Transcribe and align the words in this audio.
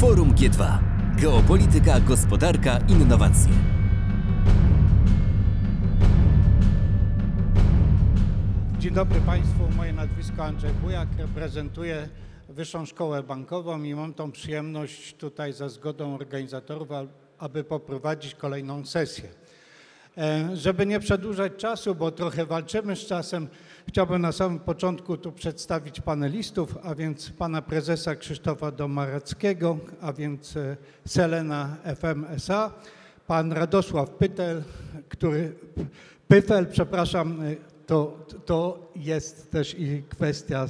Forum 0.00 0.32
G2. 0.34 0.78
Geopolityka, 1.20 2.00
gospodarka, 2.00 2.78
innowacje. 2.88 3.52
Dzień 8.78 8.94
dobry 8.94 9.20
Państwu, 9.20 9.68
moje 9.76 9.92
nazwisko 9.92 10.44
Andrzej 10.44 10.70
Bujak, 10.70 11.08
reprezentuję 11.18 12.08
Wyższą 12.48 12.86
Szkołę 12.86 13.22
Bankową 13.22 13.82
i 13.82 13.94
mam 13.94 14.14
tą 14.14 14.32
przyjemność 14.32 15.14
tutaj 15.14 15.52
za 15.52 15.68
zgodą 15.68 16.14
organizatorów, 16.14 16.88
aby 17.38 17.64
poprowadzić 17.64 18.34
kolejną 18.34 18.86
sesję. 18.86 19.28
E, 20.18 20.56
Żeby 20.56 20.86
nie 20.86 21.00
przedłużać 21.00 21.52
czasu, 21.56 21.94
bo 21.94 22.10
trochę 22.10 22.46
walczymy 22.46 22.96
z 22.96 23.06
czasem, 23.06 23.48
chciałbym 23.88 24.22
na 24.22 24.32
samym 24.32 24.58
początku 24.58 25.16
tu 25.16 25.32
przedstawić 25.32 26.00
panelistów, 26.00 26.78
a 26.82 26.94
więc 26.94 27.30
pana 27.30 27.62
prezesa 27.62 28.16
Krzysztofa 28.16 28.70
Domareckiego, 28.70 29.78
a 30.00 30.12
więc 30.12 30.56
e, 30.56 30.76
Selena 31.06 31.76
FM 31.96 32.24
SA, 32.36 32.70
pan 33.26 33.52
Radosław 33.52 34.10
Pytel, 34.10 34.62
który, 35.08 35.52
Pyfel, 36.28 36.66
przepraszam, 36.66 37.42
e, 37.42 37.56
to, 37.86 38.26
to 38.46 38.90
jest 38.96 39.50
też 39.50 39.78
i 39.78 40.02
kwestia 40.08 40.66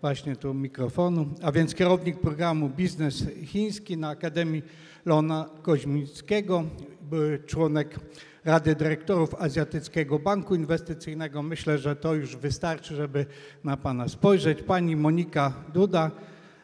właśnie 0.00 0.36
tu 0.36 0.54
mikrofonu, 0.54 1.26
a 1.42 1.52
więc 1.52 1.74
kierownik 1.74 2.20
programu 2.20 2.68
Biznes 2.68 3.24
Chiński 3.44 3.96
na 3.96 4.08
Akademii 4.08 4.62
Leona 5.06 5.50
Koźmickiego, 5.62 6.64
były 7.02 7.38
członek 7.38 8.00
Rady 8.44 8.74
Dyrektorów 8.74 9.34
Azjatyckiego 9.34 10.18
Banku 10.18 10.54
Inwestycyjnego. 10.54 11.42
Myślę, 11.42 11.78
że 11.78 11.96
to 11.96 12.14
już 12.14 12.36
wystarczy, 12.36 12.94
żeby 12.94 13.26
na 13.64 13.76
Pana 13.76 14.08
spojrzeć. 14.08 14.62
Pani 14.62 14.96
Monika 14.96 15.52
Duda, 15.74 16.10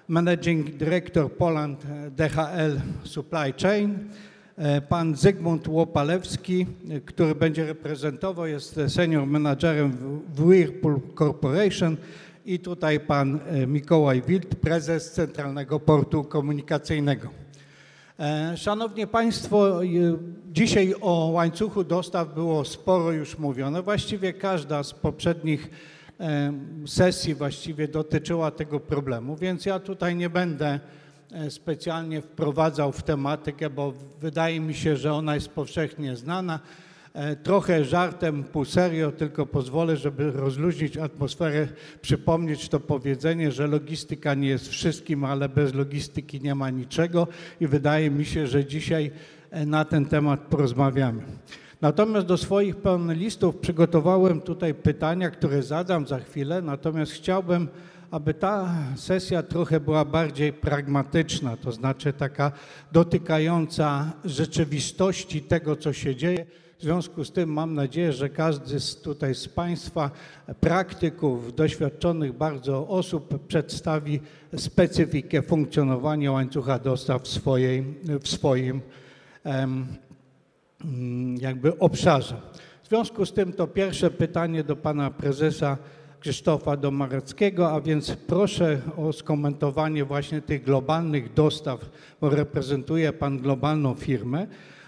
Managing 0.09 0.71
Director 0.71 1.33
Poland 1.33 1.85
e, 1.85 2.11
DHL 2.11 2.81
Supply 3.05 3.53
Chain. 3.63 3.99
E, 4.59 4.81
Pan 4.81 5.17
Zygmunt 5.17 5.69
Łopalewski, 5.69 6.67
e, 6.91 7.01
który 7.01 7.35
będzie 7.35 7.67
reprezentował, 7.67 8.47
jest 8.47 8.81
senior 8.89 9.27
menadżerem 9.27 9.93
w- 9.93 10.41
Whirlpool 10.41 11.01
Corporation 11.19 11.97
i 12.47 12.59
tutaj 12.59 13.01
pan 13.01 13.39
Mikołaj 13.67 14.23
Wild, 14.23 14.55
prezes 14.55 15.13
Centralnego 15.13 15.81
Portu 15.81 16.25
Komunikacyjnego. 16.25 17.29
Szanowni 18.57 19.07
Państwo, 19.07 19.81
dzisiaj 20.57 20.95
o 21.01 21.27
łańcuchu 21.27 21.85
dostaw 21.85 22.35
było 22.35 22.65
sporo 22.65 23.13
już 23.13 23.39
mówione. 23.39 23.83
Właściwie 23.83 24.33
każda 24.33 24.83
z 24.83 24.95
poprzednich 24.95 25.71
sesji 26.87 27.35
właściwie 27.35 27.89
dotyczyła 27.89 28.51
tego 28.51 28.81
problemu, 28.81 29.37
więc 29.37 29.67
ja 29.67 29.81
tutaj 29.81 30.17
nie 30.17 30.31
będę 30.31 30.81
e, 31.33 31.51
specjalnie 31.51 32.23
wprowadzał 32.23 32.93
w 32.93 33.03
tematykę, 33.03 33.71
bo 33.71 33.93
wydaje 34.21 34.61
mi 34.61 34.75
się, 34.75 34.97
że 34.97 35.13
ona 35.13 35.35
jest 35.35 35.49
powszechnie 35.49 36.17
znana. 36.17 36.61
E, 37.15 37.37
Trochę 37.37 37.85
żartem, 37.85 38.45
pół 38.45 38.65
serio, 38.65 39.13
tylko 39.13 39.47
pozwolę, 39.47 39.97
żeby 39.97 40.31
rozluźnić 40.31 40.97
atmosferę, 40.97 41.69
przypomnieć 42.03 42.69
to 42.69 42.81
powiedzenie, 42.81 43.53
że 43.53 43.67
logistyka 43.67 44.35
nie 44.35 44.49
jest 44.49 44.69
wszystkim, 44.69 45.25
ale 45.25 45.49
bez 45.49 45.75
logistyki 45.75 46.41
nie 46.41 46.55
ma 46.55 46.71
niczego 46.71 47.29
i 47.61 47.67
wydaje 47.67 48.11
mi 48.11 48.25
się, 48.25 48.47
że 48.47 48.65
dzisiaj 48.65 49.11
na 49.67 49.85
ten 49.85 50.07
temat 50.07 50.41
porozmawiamy. 50.41 51.23
Natomiast 51.81 52.27
do 52.27 52.37
swoich 52.37 52.77
panelistów 52.77 53.57
przygotowałem 53.57 54.41
tutaj 54.41 54.75
pytania, 54.75 55.31
które 55.31 55.63
zadam 55.63 56.07
za 56.07 56.19
chwilę, 56.19 56.63
natomiast 56.63 57.13
chciałbym, 57.13 57.69
aby 58.11 58.35
ta 58.35 58.75
sesja 58.97 59.43
trochę 59.43 59.81
była 59.81 60.05
bardziej 60.05 60.53
pragmatyczna, 60.53 61.57
to 61.57 61.73
znaczy 61.73 62.13
taka 62.13 62.53
dotykająca 62.93 64.13
rzeczywistości 64.25 65.43
tego, 65.43 65.77
co 65.77 65.93
się 65.93 66.17
dzieje. 66.17 66.47
W 66.79 66.83
związku 66.83 67.25
z 67.25 67.33
tym 67.33 67.53
mam 67.53 67.75
nadzieję, 67.75 68.13
że 68.13 68.29
każdy 68.29 68.81
z 68.81 68.97
tutaj 68.97 69.35
z 69.35 69.49
Państwa, 69.49 70.11
praktyków, 70.61 71.55
doświadczonych 71.55 72.33
bardzo 72.33 72.89
osób 72.89 73.47
przedstawi 73.47 74.21
specyfikę 74.57 75.43
funkcjonowania 75.43 76.33
łańcucha 76.33 76.79
dostaw 76.79 77.23
w, 77.23 77.29
swojej, 77.29 77.85
w 78.23 78.29
swoim 78.29 78.81
jakby 81.41 81.79
obszarze. 81.79 82.41
W 82.83 82.89
związku 82.89 83.27
z 83.27 83.33
tym 83.33 83.53
to 83.53 83.67
pierwsze 83.67 84.11
pytanie 84.11 84.65
do 84.65 84.77
pana 84.77 85.11
prezesa 85.11 85.79
Krzysztofa 86.21 86.77
Domareckiego, 86.77 87.73
a 87.73 87.81
więc 87.81 88.17
proszę 88.27 88.81
o 88.97 89.13
skomentowanie 89.13 90.05
właśnie 90.05 90.43
tych 90.43 90.65
globalnych 90.65 91.35
dostaw, 91.35 91.91
bo 92.21 92.31
reprezentuje 92.31 93.13
pan 93.13 93.39
globalną 93.39 93.95
firmę, 93.95 94.47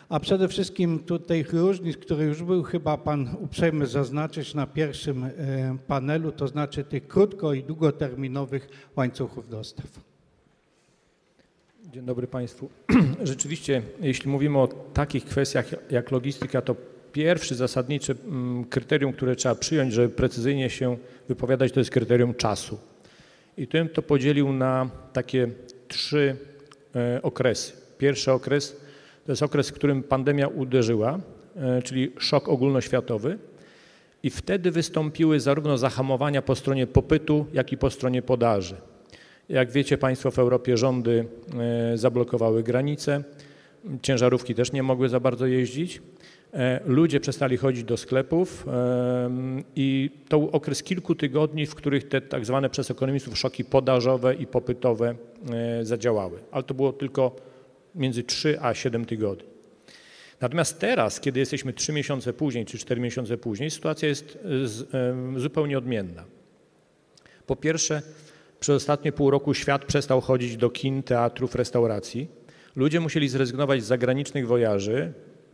a 0.09 0.21
przede 0.21 0.49
wszystkim 0.49 0.99
tutaj 0.99 1.45
różnic, 1.53 1.97
które 1.97 2.25
już 2.25 2.43
był 2.43 2.63
chyba 2.63 2.97
pan 2.97 3.29
uprzejmy 3.41 3.87
zaznaczyć 3.87 4.55
na 4.55 4.67
pierwszym 4.67 5.25
e, 5.25 5.31
panelu, 5.87 6.33
to 6.33 6.49
znaczy 6.49 6.85
tych 6.85 7.09
krótko 7.09 7.55
i 7.55 7.63
długoterminowych 7.63 8.69
łańcuchów 8.97 9.49
dostaw. 9.49 10.08
Dzień 11.93 12.05
dobry 12.05 12.27
Państwu. 12.27 12.71
Rzeczywiście, 13.23 13.83
jeśli 14.01 14.31
mówimy 14.31 14.59
o 14.59 14.69
takich 14.95 15.25
kwestiach 15.25 15.91
jak 15.91 16.11
logistyka, 16.11 16.63
to 16.63 16.77
pierwszy 17.13 17.55
zasadniczy 17.55 18.17
mm, 18.25 18.65
kryterium, 18.65 19.13
które 19.13 19.37
trzeba 19.37 19.55
przyjąć, 19.55 19.93
żeby 19.93 20.09
precyzyjnie 20.09 20.71
się 20.71 20.97
wypowiadać, 21.29 21.73
to 21.73 21.81
jest 21.81 21.91
kryterium 21.91 22.35
czasu. 22.35 22.79
I 23.57 23.67
tu 23.67 23.79
bym 23.79 23.89
to 23.89 24.03
podzielił 24.03 24.53
na 24.53 24.91
takie 25.13 25.49
trzy 25.89 26.37
e, 26.95 27.23
okresy. 27.23 27.73
Pierwszy 27.99 28.33
okres 28.33 28.77
to 29.27 29.33
jest 29.33 29.43
okres, 29.43 29.71
w 29.71 29.73
którym 29.73 30.03
pandemia 30.03 30.49
uderzyła, 30.49 31.21
e, 31.57 31.83
czyli 31.83 32.13
szok 32.19 32.49
ogólnoświatowy. 32.49 33.39
I 34.23 34.31
wtedy 34.31 34.71
wystąpiły 34.71 35.41
zarówno 35.41 35.79
zahamowania 35.79 36.43
po 36.43 36.55
stronie 36.55 36.87
popytu, 36.87 37.47
jak 37.53 37.73
i 37.73 37.77
po 37.77 37.91
stronie 37.91 38.23
podaży. 38.23 38.77
Jak 39.49 39.71
wiecie 39.71 39.99
Państwo, 39.99 40.31
w 40.31 40.39
Europie 40.39 40.77
rządy 40.77 41.25
e, 41.93 41.99
zablokowały 41.99 42.63
granice, 42.63 43.25
ciężarówki 44.03 44.55
też 44.55 44.73
nie 44.73 44.83
mogły 44.83 45.09
za 45.09 45.21
bardzo 45.21 45.47
jeździć. 45.47 46.03
E, 46.55 46.81
Ludzie 46.87 47.21
przestali 47.21 47.57
chodzić 47.57 47.85
do 47.85 47.97
sklepów 47.97 48.67
em, 48.69 49.65
i 49.77 50.11
to 50.29 50.39
był 50.39 50.49
okres 50.49 50.83
kilku 50.83 51.15
tygodni, 51.15 51.67
w 51.67 51.75
których 51.75 52.09
te 52.09 52.21
tak 52.21 52.47
zwane 52.47 52.71
przez 52.71 52.91
ekonomistów 52.91 53.39
szoki 53.39 53.65
podażowe 53.65 54.35
i 54.35 54.47
popytowe 54.47 55.15
e, 55.51 55.85
zadziałały. 55.85 56.39
Ale 56.51 56.63
to 56.63 56.75
było 56.75 56.93
tylko 56.93 57.37
między 57.95 58.23
3 58.23 58.59
a 58.61 58.75
7 58.75 59.05
tygodni. 59.05 59.49
Natomiast 60.41 60.79
teraz, 60.79 61.21
kiedy 61.21 61.41
jesteśmy 61.41 61.73
3 61.73 61.93
miesiące 61.93 62.33
później 62.33 62.65
czy 62.65 62.79
4 62.79 63.01
miesiące 63.01 63.39
później, 63.39 63.71
sytuacja 63.71 64.09
jest 64.09 64.39
e, 65.37 65.41
zupełnie 65.41 65.79
odmienna. 65.79 66.25
Po 67.47 67.57
pierwsze, 67.57 68.03
przez 68.61 68.77
ostatnie 68.77 69.13
pół 69.13 69.31
roku 69.31 69.55
świat 69.55 69.85
przestał 69.85 70.21
chodzić 70.21 70.57
do 70.57 70.71
kin, 70.71 71.03
teatrów, 71.03 71.55
restauracji. 71.55 72.29
Ludzie 72.77 73.01
musieli 73.01 73.29
zrezygnować 73.29 73.83
z 73.83 73.87
zagranicznych 73.87 74.47
wojaży, 74.47 75.13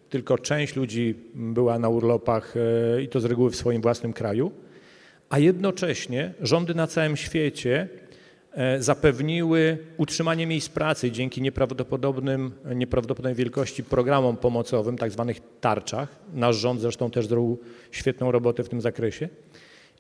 tylko 0.09 0.38
część 0.38 0.76
ludzi 0.76 1.15
była 1.34 1.78
na 1.78 1.88
urlopach 1.88 2.54
e, 2.56 3.03
i 3.03 3.09
to 3.09 3.20
z 3.20 3.25
reguły 3.25 3.50
w 3.50 3.56
swoim 3.56 3.82
własnym 3.82 4.12
kraju, 4.12 4.53
a 5.28 5.38
jednocześnie 5.38 6.34
rządy 6.41 6.75
na 6.75 6.87
całym 6.87 7.16
świecie 7.16 7.88
e, 8.53 8.82
zapewniły 8.82 9.78
utrzymanie 9.97 10.47
miejsc 10.47 10.69
pracy 10.69 11.10
dzięki 11.10 11.42
nieprawdopodobnym, 11.42 12.53
nieprawdopodobnej 12.75 13.34
wielkości 13.34 13.84
programom 13.84 14.36
pomocowym, 14.36 14.98
tak 14.98 15.10
zwanych 15.10 15.41
tarczach. 15.60 16.16
Nasz 16.34 16.56
rząd 16.56 16.81
zresztą 16.81 17.10
też 17.10 17.26
zrobił 17.26 17.59
świetną 17.91 18.32
robotę 18.32 18.62
w 18.62 18.69
tym 18.69 18.81
zakresie. 18.81 19.28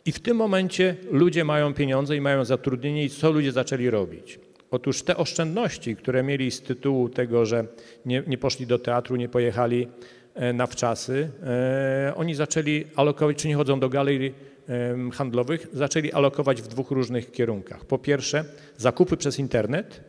I 0.06 0.12
w 0.12 0.20
tym 0.20 0.36
momencie 0.36 0.96
ludzie 1.10 1.44
mają 1.44 1.74
pieniądze 1.74 2.16
i 2.16 2.20
mają 2.20 2.44
zatrudnienie 2.44 3.04
i 3.04 3.10
co 3.10 3.32
ludzie 3.32 3.52
zaczęli 3.52 3.90
robić? 3.90 4.40
Otóż 4.70 5.02
te 5.02 5.16
oszczędności, 5.16 5.96
które 5.96 6.22
mieli 6.22 6.50
z 6.50 6.60
tytułu 6.60 7.08
tego, 7.08 7.46
że 7.46 7.66
nie, 8.06 8.22
nie 8.26 8.38
poszli 8.38 8.66
do 8.66 8.78
teatru, 8.78 9.16
nie 9.16 9.28
pojechali 9.28 9.88
e, 10.34 10.52
na 10.52 10.66
wczasy, 10.66 11.30
e, 11.42 12.12
oni 12.16 12.34
zaczęli 12.34 12.84
alokować, 12.96 13.36
czy 13.36 13.48
nie 13.48 13.54
chodzą 13.54 13.80
do 13.80 13.88
galerii 13.88 14.34
em, 14.68 15.10
handlowych, 15.10 15.66
zaczęli 15.72 16.12
alokować 16.12 16.62
w 16.62 16.68
dwóch 16.68 16.90
różnych 16.90 17.32
kierunkach. 17.32 17.84
Po 17.84 17.98
pierwsze, 17.98 18.44
zakupy 18.76 19.16
przez 19.16 19.38
internet, 19.38 20.00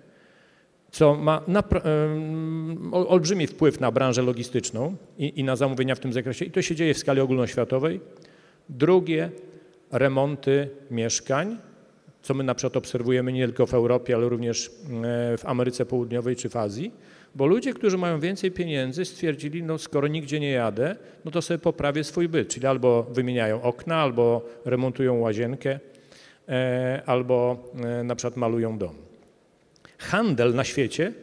co 0.92 1.16
ma 1.16 1.42
olbrzymi 2.92 3.48
wpływ 3.48 3.80
na 3.80 3.92
branżę 3.92 4.22
logistyczną 4.22 4.96
i, 5.18 5.40
i 5.40 5.44
na 5.44 5.56
zamówienia 5.56 5.96
w 5.96 6.00
tym 6.00 6.14
zakresie. 6.14 6.46
I 6.46 6.52
to 6.52 6.62
się 6.62 6.76
dzieje 6.76 6.94
w 6.94 6.98
skali 6.98 7.22
ogólnoświatowej. 7.22 8.00
Drugie, 8.70 9.30
remonty 9.92 10.70
mieszkań, 10.92 11.58
co 12.22 12.34
my 12.34 12.44
na 12.44 12.56
przykład 12.56 12.78
obserwujemy 12.78 13.34
nie 13.34 13.46
tylko 13.46 13.66
w 13.66 13.74
Europie, 13.74 14.16
ale 14.16 14.30
również 14.30 14.68
e, 14.68 14.72
w 15.38 15.46
Ameryce 15.46 15.86
Południowej 15.86 16.36
czy 16.36 16.50
w 16.50 16.56
Azji, 16.56 16.92
bo 17.36 17.46
ludzie, 17.46 17.74
którzy 17.74 17.98
mają 17.98 18.20
więcej 18.20 18.52
pieniędzy, 18.52 19.06
stwierdzili, 19.06 19.64
no 19.64 19.78
skoro 19.78 20.08
nigdzie 20.08 20.40
nie 20.40 20.52
jadę, 20.52 20.96
no 21.26 21.32
to 21.32 21.42
sobie 21.42 21.58
poprawię 21.58 22.04
swój 22.04 22.30
byt, 22.30 22.50
czyli 22.50 22.68
albo 22.68 23.04
wymieniają 23.04 23.62
okna, 23.62 23.96
albo 23.96 24.46
remontują 24.66 25.20
łazienkę, 25.20 25.80
e, 26.50 27.02
albo 27.06 27.58
e, 27.84 28.04
na 28.04 28.16
przykład 28.16 28.38
malują 28.38 28.78
dom. 28.78 28.96
Handel 29.98 30.56
na 30.56 30.64
świecie 30.64 31.14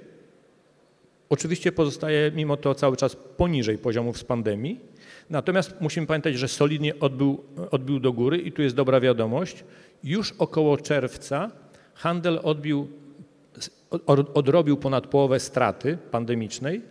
Oczywiście 1.32 1.72
pozostaje 1.72 2.32
mimo 2.34 2.56
to 2.56 2.74
cały 2.74 2.96
czas 2.96 3.16
poniżej 3.16 3.78
poziomów 3.78 4.18
z 4.18 4.24
pandemii, 4.24 4.80
natomiast 5.32 5.74
musimy 5.80 6.06
pamiętać, 6.06 6.38
że 6.38 6.48
solidnie 6.48 6.98
odbił, 7.00 7.44
odbił 7.70 8.00
do 8.00 8.12
góry 8.12 8.38
i 8.38 8.52
tu 8.52 8.62
jest 8.62 8.76
dobra 8.76 9.00
wiadomość. 9.00 9.64
Już 10.04 10.32
około 10.38 10.76
czerwca 10.76 11.50
handel 11.94 12.40
odbił, 12.42 12.88
od- 14.06 14.36
odrobił 14.36 14.76
ponad 14.76 15.06
połowę 15.06 15.40
straty 15.40 15.98
pandemicznej, 16.10 16.82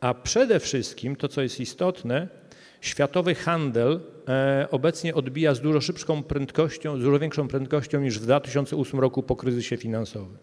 a 0.00 0.14
przede 0.14 0.60
wszystkim 0.60 1.16
to, 1.16 1.28
co 1.28 1.42
jest 1.42 1.60
istotne, 1.60 2.28
światowy 2.80 3.34
handel 3.34 4.00
e, 4.28 4.68
obecnie 4.70 5.14
odbija 5.14 5.54
z 5.54 5.60
dużo 5.60 5.80
szybszą 5.80 6.22
prędkością, 6.22 6.98
z 6.98 7.00
dużo 7.00 7.18
większą 7.18 7.48
prędkością 7.48 8.00
niż 8.00 8.18
w 8.18 8.22
2008 8.22 9.00
roku 9.00 9.22
po 9.22 9.36
kryzysie 9.36 9.76
finansowym. 9.76 10.36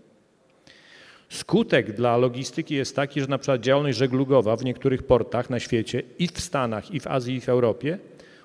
Skutek 1.35 1.93
dla 1.93 2.17
logistyki 2.17 2.75
jest 2.75 2.95
taki, 2.95 3.21
że 3.21 3.27
na 3.27 3.37
przykład 3.37 3.61
działalność 3.61 3.97
żeglugowa 3.97 4.55
w 4.55 4.65
niektórych 4.65 5.03
portach 5.03 5.49
na 5.49 5.59
świecie 5.59 6.03
i 6.19 6.27
w 6.27 6.39
Stanach, 6.39 6.91
i 6.91 6.99
w 6.99 7.07
Azji, 7.07 7.35
i 7.35 7.41
w 7.41 7.49
Europie 7.49 7.99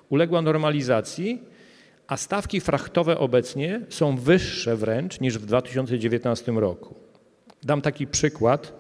uległa 0.08 0.42
normalizacji, 0.42 1.42
a 2.06 2.16
stawki 2.16 2.60
frachtowe 2.60 3.18
obecnie 3.18 3.80
są 3.88 4.16
wyższe 4.16 4.76
wręcz 4.76 5.20
niż 5.20 5.38
w 5.38 5.46
2019 5.46 6.52
roku. 6.52 6.94
Dam 7.62 7.82
taki 7.82 8.06
przykład, 8.06 8.72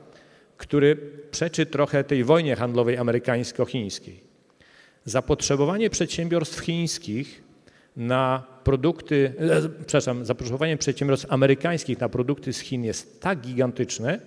który 0.56 0.96
przeczy 1.30 1.66
trochę 1.66 2.04
tej 2.04 2.24
wojnie 2.24 2.56
handlowej 2.56 2.96
amerykańsko-chińskiej. 2.96 4.20
Zapotrzebowanie 5.04 5.90
przedsiębiorstw 5.90 6.60
chińskich 6.60 7.42
na 7.96 8.42
produkty, 8.64 9.32
e, 9.38 9.68
przepraszam, 9.86 10.24
zapotrzebowanie 10.24 10.76
przedsiębiorstw 10.76 11.32
amerykańskich 11.32 12.00
na 12.00 12.08
produkty 12.08 12.52
z 12.52 12.60
Chin 12.60 12.84
jest 12.84 13.20
tak 13.20 13.40
gigantyczne, 13.40 14.20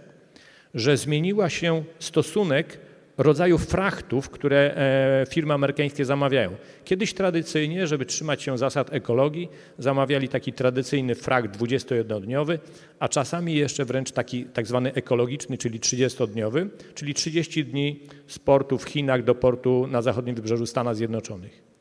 że 0.74 0.98
zmieniła 0.98 1.50
się 1.50 1.83
stosunek 2.00 2.80
rodzaju 3.18 3.57
frachtów, 3.57 4.30
które 4.30 4.75
e, 4.75 5.25
firmy 5.30 5.54
amerykańskie 5.54 6.06
zamawiają. 6.06 6.56
Kiedyś 6.83 7.13
tradycyjnie, 7.13 7.88
żeby 7.88 8.06
trzymać 8.06 8.44
się 8.44 8.57
zasad 8.57 8.94
ekologii, 8.94 9.50
zamawiali 9.77 10.30
taki 10.30 10.54
tradycyjny 10.54 11.15
fracht 11.15 11.57
21-dniowy, 11.57 12.60
a 13.00 13.10
czasami 13.10 13.56
jeszcze 13.56 13.86
wręcz 13.86 14.12
taki 14.12 14.45
tak 14.45 14.68
zwany 14.68 14.94
ekologiczny, 14.94 15.57
czyli 15.57 15.80
30-dniowy, 15.80 16.68
czyli 16.95 17.13
30 17.13 17.65
dni 17.65 18.00
z 18.27 18.39
portu 18.39 18.77
w 18.77 18.83
Chinach 18.83 19.24
do 19.24 19.36
portu 19.36 19.88
na 19.88 20.01
zachodnim 20.01 20.36
wybrzeżu 20.36 20.65
Stanów 20.65 20.95
Zjednoczonych. 20.95 21.73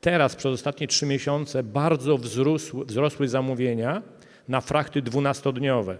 Teraz 0.00 0.36
przez 0.36 0.52
ostatnie 0.52 0.86
trzy 0.86 1.06
miesiące 1.06 1.62
bardzo 1.62 2.18
wzrósły, 2.18 2.84
wzrosły 2.84 3.28
zamówienia 3.28 4.02
na 4.48 4.60
frachty 4.60 5.02
12-dniowe. 5.02 5.96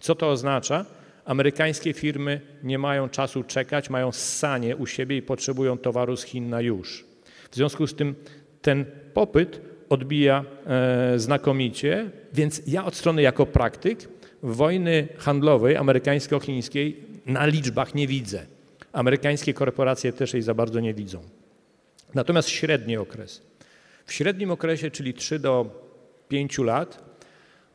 Co 0.00 0.14
to 0.14 0.30
oznacza? 0.30 0.84
Amerykańskie 1.24 1.92
firmy 1.92 2.40
nie 2.62 2.78
mają 2.78 3.08
czasu 3.08 3.44
czekać, 3.44 3.90
mają 3.90 4.12
ssanie 4.12 4.76
u 4.76 4.86
siebie 4.86 5.16
i 5.16 5.22
potrzebują 5.22 5.78
towaru 5.78 6.16
z 6.16 6.22
Chin 6.22 6.48
na 6.48 6.60
już. 6.60 7.04
W 7.50 7.56
związku 7.56 7.86
z 7.86 7.94
tym 7.94 8.14
ten 8.62 8.84
popyt 9.14 9.60
odbija 9.88 10.44
e, 10.66 11.18
znakomicie, 11.18 12.10
więc 12.32 12.62
ja 12.66 12.84
od 12.84 12.94
strony 12.94 13.22
jako 13.22 13.46
praktyk 13.46 14.08
wojny 14.42 15.08
handlowej 15.18 15.76
amerykańsko-chińskiej 15.76 16.96
na 17.26 17.46
liczbach 17.46 17.94
nie 17.94 18.06
widzę. 18.06 18.46
Amerykańskie 18.92 19.54
korporacje 19.54 20.12
też 20.12 20.32
jej 20.32 20.42
za 20.42 20.54
bardzo 20.54 20.80
nie 20.80 20.94
widzą. 20.94 21.22
Natomiast 22.14 22.48
średni 22.48 22.96
okres. 22.96 23.42
W 24.06 24.12
średnim 24.12 24.50
okresie, 24.50 24.90
czyli 24.90 25.14
3 25.14 25.38
do 25.38 25.66
5 26.28 26.58
lat, 26.58 27.04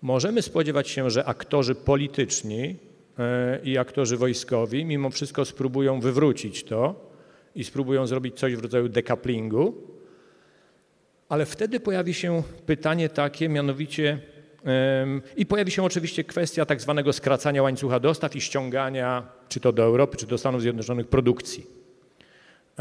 możemy 0.02 0.42
spodziewać 0.42 0.90
się, 0.90 1.10
że 1.10 1.26
aktorzy 1.26 1.76
polityczni 1.76 2.76
e, 3.20 3.60
i 3.64 3.78
aktorzy 3.78 4.18
wojskowi 4.18 4.86
mimo 4.86 5.10
wszystko 5.10 5.46
spróbują 5.46 6.00
wywrócić 6.00 6.64
to 6.64 7.12
i 7.56 7.64
spróbują 7.64 8.08
zrobić 8.08 8.40
coś 8.40 8.56
w 8.56 8.60
rodzaju 8.60 8.90
dekaplingu, 8.90 9.74
ale 11.30 11.46
wtedy 11.46 11.80
pojawi 11.80 12.14
się 12.14 12.44
pytanie 12.66 13.10
takie, 13.10 13.50
mianowicie 13.50 14.20
i 15.38 15.46
pojawi 15.46 15.72
się 15.72 15.84
oczywiście 15.84 16.24
kwestia 16.24 16.66
tak 16.66 16.82
zwanego 16.82 17.14
skracania 17.14 17.64
łańcucha 17.64 18.00
dostaw 18.00 18.36
i 18.36 18.42
ściągania 18.42 19.28
czy 19.50 19.60
to 19.60 19.72
do 19.72 19.84
Europy, 19.84 20.18
czy 20.18 20.28
do 20.28 20.38
Stanów 20.38 20.62
Zjednoczonych 20.62 21.08
produkcji. 21.08 21.81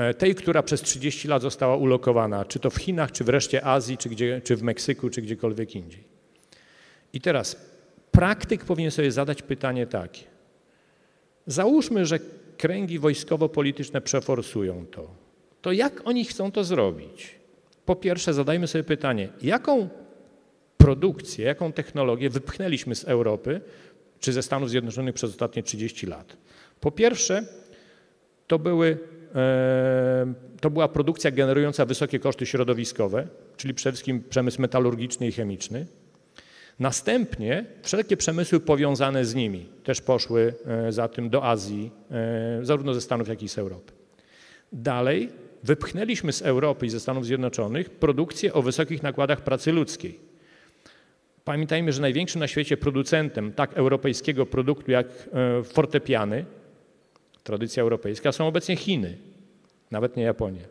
E, 0.01 0.15
tej, 0.15 0.35
która 0.35 0.63
przez 0.63 0.83
30 0.83 1.29
lat 1.29 1.43
została 1.43 1.77
ulokowana, 1.77 2.45
czy 2.45 2.59
to 2.59 2.71
w 2.71 2.77
Chinach, 2.77 3.13
czy 3.13 3.25
wreszcie 3.25 3.65
Azji, 3.65 3.99
czy, 3.99 4.09
gdzie, 4.09 4.41
czy 4.45 4.57
w 4.57 4.63
Meksyku, 4.63 5.11
czy 5.11 5.23
gdziekolwiek 5.23 5.77
indziej. 5.77 6.05
I 7.13 7.21
teraz 7.21 7.57
praktyk 8.11 8.65
powinien 8.65 8.91
sobie 8.91 9.13
zadać 9.13 9.43
pytanie 9.43 9.87
takie. 9.87 10.23
Załóżmy, 11.47 12.07
że 12.07 12.19
kręgi 12.57 12.99
wojskowo-polityczne 12.99 14.01
przeforsują 14.01 14.87
to. 14.87 15.11
To 15.63 15.73
jak 15.73 16.03
oni 16.05 16.25
chcą 16.25 16.53
to 16.53 16.65
zrobić? 16.65 17.35
Po 17.85 17.97
pierwsze, 17.97 18.35
zadajmy 18.35 18.67
sobie 18.67 18.85
pytanie, 18.85 19.29
jaką 19.43 19.89
produkcję, 20.79 21.45
jaką 21.45 21.73
technologię 21.73 22.31
wypchnęliśmy 22.31 22.95
z 22.95 23.05
Europy 23.05 23.61
czy 24.21 24.33
ze 24.33 24.43
Stanów 24.43 24.71
Zjednoczonych 24.71 25.15
przez 25.15 25.31
ostatnie 25.31 25.63
30 25.63 26.07
lat? 26.07 26.37
Po 26.81 26.91
pierwsze, 26.91 27.45
to 28.47 28.59
były 28.59 28.99
to 30.61 30.71
była 30.71 30.89
produkcja 30.89 31.31
generująca 31.31 31.85
wysokie 31.85 32.19
koszty 32.19 32.47
środowiskowe, 32.47 33.27
czyli 33.57 33.75
przede 33.75 33.93
wszystkim 33.93 34.23
przemysł 34.29 34.61
metalurgiczny 34.61 35.29
i 35.29 35.33
chemiczny. 35.33 35.87
Następnie 36.79 37.65
wszelkie 37.83 38.17
przemysły 38.17 38.61
powiązane 38.61 39.25
z 39.25 39.35
nimi 39.35 39.67
też 39.85 40.01
poszły 40.01 40.55
e, 40.67 40.93
za 40.93 41.09
tym 41.09 41.31
do 41.31 41.45
Azji, 41.45 41.91
e, 42.11 42.61
zarówno 42.63 42.95
ze 42.95 43.01
Stanów, 43.01 43.29
jak 43.29 43.43
i 43.43 43.49
z 43.49 43.59
Europy. 43.59 43.93
Dalej 44.73 45.29
wypchnęliśmy 45.63 46.33
z 46.33 46.43
Europy 46.43 46.87
i 46.87 46.91
ze 46.91 47.01
Stanów 47.01 47.27
Zjednoczonych 47.27 47.91
produkcję 47.91 48.55
o 48.55 48.63
wysokich 48.63 49.03
nakładach 49.03 49.41
pracy 49.41 49.73
ludzkiej. 49.73 50.19
Pamiętajmy, 51.45 51.93
że 51.93 52.03
największym 52.03 52.39
na 52.39 52.49
świecie 52.49 52.77
producentem 52.77 53.53
tak 53.53 53.75
europejskiego 53.75 54.47
produktu 54.47 54.91
jak 54.91 55.07
e, 55.07 55.63
fortepiany, 55.63 56.45
tradycja 57.51 57.83
europejska, 57.83 58.33
są 58.33 58.47
obecnie 58.47 58.77
Chiny, 58.77 59.17
nawet 59.91 60.17
nie 60.17 60.23
Japonia. 60.23 60.63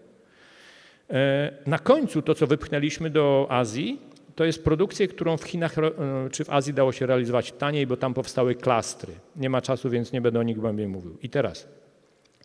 E, 1.09 1.51
Na 1.65 1.79
końcu 1.79 2.21
to, 2.21 2.35
co 2.35 2.47
wypchnęliśmy 2.47 3.09
do 3.09 3.47
Azji, 3.49 3.99
to 4.35 4.45
jest 4.45 4.63
produkcja, 4.63 5.07
którą 5.07 5.37
w 5.37 5.43
Chinach 5.43 5.77
e, 5.77 5.91
czy 6.31 6.43
w 6.43 6.49
Azji 6.49 6.73
dało 6.73 6.91
się 6.91 7.05
realizować 7.05 7.51
taniej, 7.51 7.87
bo 7.87 7.97
tam 7.97 8.13
powstały 8.13 8.55
klastry. 8.55 9.13
Nie 9.35 9.49
ma 9.49 9.61
czasu, 9.61 9.89
więc 9.89 10.11
nie 10.11 10.21
będę 10.21 10.39
o 10.39 10.43
nich 10.43 10.57
głębiej 10.57 10.87
mówił. 10.87 11.17
I 11.21 11.29
teraz, 11.29 11.67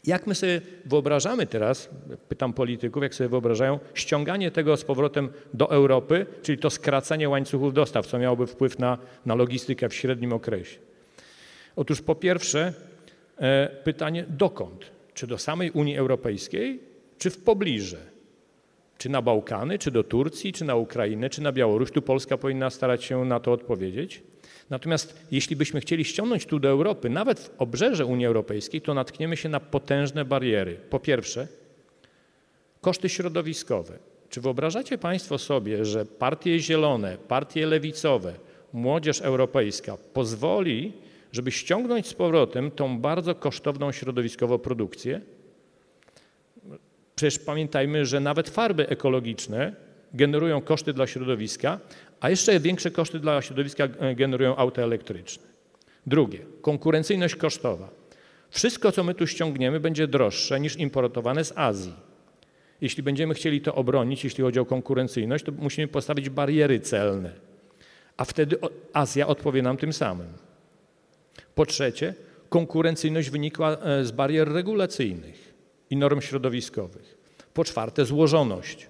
jak 0.05 0.27
my 0.27 0.35
sobie 0.35 0.61
wyobrażamy 0.85 1.47
teraz, 1.47 1.91
pytam 2.29 2.53
polityków, 2.53 3.03
jak 3.03 3.15
sobie 3.15 3.29
wyobrażają, 3.29 3.79
ściąganie 3.95 4.51
tego 4.51 4.77
z 4.77 4.85
powrotem 4.85 5.29
do 5.55 5.71
Europy, 5.71 6.27
czyli 6.43 6.59
to 6.59 6.71
skracanie 6.71 7.29
łańcuchów 7.29 7.75
dostaw, 7.75 8.07
co 8.07 8.19
miałoby 8.19 8.47
wpływ 8.47 8.79
na, 8.79 8.99
na 9.27 9.35
logistykę 9.35 9.89
w 9.89 9.95
średnim 9.95 10.33
okresie? 10.33 10.79
Otóż 11.77 12.03
po 12.03 12.15
pierwsze, 12.15 12.73
pytanie 13.85 14.25
dokąd? 14.29 14.91
Czy 15.15 15.27
do 15.27 15.39
samej 15.39 15.71
Unii 15.71 15.97
Europejskiej, 15.97 16.81
czy 17.19 17.31
w 17.31 17.39
pobliże? 17.39 18.15
Czy 18.99 19.09
na 19.09 19.23
Bałkany, 19.23 19.79
czy 19.79 19.91
do 19.91 20.05
Turcji, 20.05 20.53
czy 20.53 20.65
na 20.65 20.77
Ukrainę, 20.77 21.31
czy 21.31 21.43
na 21.43 21.53
Białoruś? 21.53 21.91
Tu 21.91 22.03
Polska 22.03 22.39
powinna 22.39 22.71
starać 22.71 23.05
się 23.05 23.25
na 23.25 23.41
to 23.41 23.53
odpowiedzieć. 23.53 24.23
Natomiast 24.71 25.27
jeśli 25.31 25.57
byśmy 25.57 25.81
chcieli 25.81 26.05
ściągnąć 26.05 26.47
tu 26.47 26.59
do 26.59 26.69
Europy, 26.69 27.11
nawet 27.11 27.41
w 27.41 27.51
obrzeże 27.59 28.07
Unii 28.07 28.27
Europejskiej, 28.27 28.81
to 28.81 28.95
natkniemy 28.95 29.37
się 29.37 29.49
na 29.49 29.61
potężne 29.61 30.25
bariery. 30.25 30.81
Po 30.91 31.01
pierwsze, 31.01 31.49
koszty 32.81 33.09
środowiskowe. 33.09 33.99
Czy 34.31 34.41
wyobrażacie 34.41 34.99
Państwo 34.99 35.39
sobie, 35.39 35.85
że 35.85 36.05
partie 36.05 36.59
zielone, 36.59 37.17
partie 37.29 37.67
lewicowe, 37.67 38.33
młodzież 38.73 39.21
europejska 39.21 39.97
pozwoli, 40.13 40.93
żeby 41.35 41.51
ściągnąć 41.51 42.07
z 42.07 42.15
powrotem 42.15 42.71
tą 42.71 42.99
bardzo 42.99 43.35
kosztowną 43.35 43.93
środowiskowo 43.93 44.59
produkcję? 44.59 45.21
Przecież 47.17 47.39
pamiętajmy, 47.39 48.07
że 48.07 48.21
nawet 48.21 48.51
farby 48.51 48.89
ekologiczne 48.89 49.77
generują 50.13 50.61
koszty 50.61 50.93
dla 50.93 51.07
środowiska, 51.07 51.81
a 52.21 52.31
jeszcze 52.31 52.61
większe 52.61 52.91
koszty 52.91 53.19
dla 53.19 53.43
środowiska 53.43 53.85
e, 53.85 54.15
generują 54.15 54.57
auta 54.57 54.83
elektryczne. 54.83 55.45
Drugie, 56.07 56.39
konkurencyjność 56.63 57.35
kosztowa. 57.35 57.89
Wszystko, 58.51 58.93
co 58.93 59.05
my 59.05 59.15
tu 59.15 59.27
ściągniemy, 59.27 59.81
będzie 59.81 60.07
droższe 60.07 60.61
niż 60.61 60.77
importowane 60.77 61.45
z 61.45 61.53
Azji. 61.57 61.95
Jeśli 62.81 63.03
będziemy 63.03 63.35
chcieli 63.35 63.61
to 63.61 63.75
obronić, 63.75 64.25
jeśli 64.25 64.45
chodzi 64.45 64.61
o 64.61 64.65
konkurencyjność, 64.65 65.45
to 65.45 65.53
musimy 65.53 65.89
postawić 65.89 66.31
bariery 66.31 66.81
celne, 66.81 67.33
a 68.17 68.25
wtedy 68.25 68.57
Azja 68.93 69.27
odpowie 69.27 69.63
nam 69.63 69.77
tym 69.77 69.93
samym. 69.93 70.54
Po 71.55 71.67
trzecie, 71.67 72.15
konkurencyjność 72.49 73.31
wynikła 73.31 73.77
e, 73.77 74.05
z 74.05 74.11
barier 74.11 74.53
regulacyjnych 74.53 75.55
i 75.91 75.97
norm 75.97 76.21
środowiskowych. 76.21 77.19
Po 77.55 77.65
czwarte, 77.65 78.05
złożoność. 78.05 78.87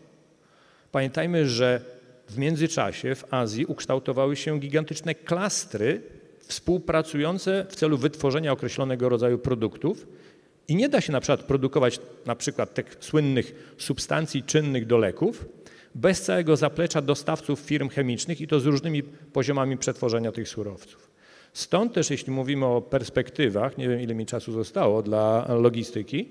Pamiętajmy, 0.92 1.48
że 1.48 1.80
w 2.28 2.38
międzyczasie 2.38 3.14
w 3.14 3.34
Azji 3.34 3.66
ukształtowały 3.66 4.36
się 4.36 4.58
gigantyczne 4.58 5.14
klastry 5.14 6.02
współpracujące 6.38 7.66
w 7.68 7.76
celu 7.76 7.98
wytworzenia 7.98 8.52
określonego 8.52 9.08
rodzaju 9.08 9.38
produktów 9.38 10.06
i 10.68 10.76
nie 10.76 10.88
da 10.88 11.00
się 11.00 11.12
na 11.12 11.20
przykład 11.20 11.42
produkować 11.42 12.00
na 12.26 12.36
przykład 12.36 12.74
tych 12.74 12.96
słynnych 13.00 13.74
substancji 13.78 14.42
czynnych 14.42 14.86
do 14.86 14.98
leków 14.98 15.44
bez 15.94 16.22
całego 16.22 16.56
zaplecza 16.56 17.02
dostawców 17.02 17.60
firm 17.60 17.88
chemicznych 17.88 18.40
i 18.40 18.46
to 18.46 18.60
z 18.60 18.66
różnymi 18.66 19.02
poziomami 19.02 19.78
przetworzenia 19.78 20.32
tych 20.32 20.48
surowców. 20.48 21.13
Stąd 21.54 21.92
też, 21.92 22.10
jeśli 22.10 22.32
mówimy 22.32 22.66
o 22.66 22.80
perspektywach, 22.82 23.78
nie 23.78 23.88
wiem 23.88 24.00
ile 24.00 24.14
mi 24.14 24.26
czasu 24.26 24.52
zostało 24.52 25.02
dla 25.02 25.46
logistyki, 25.48 26.28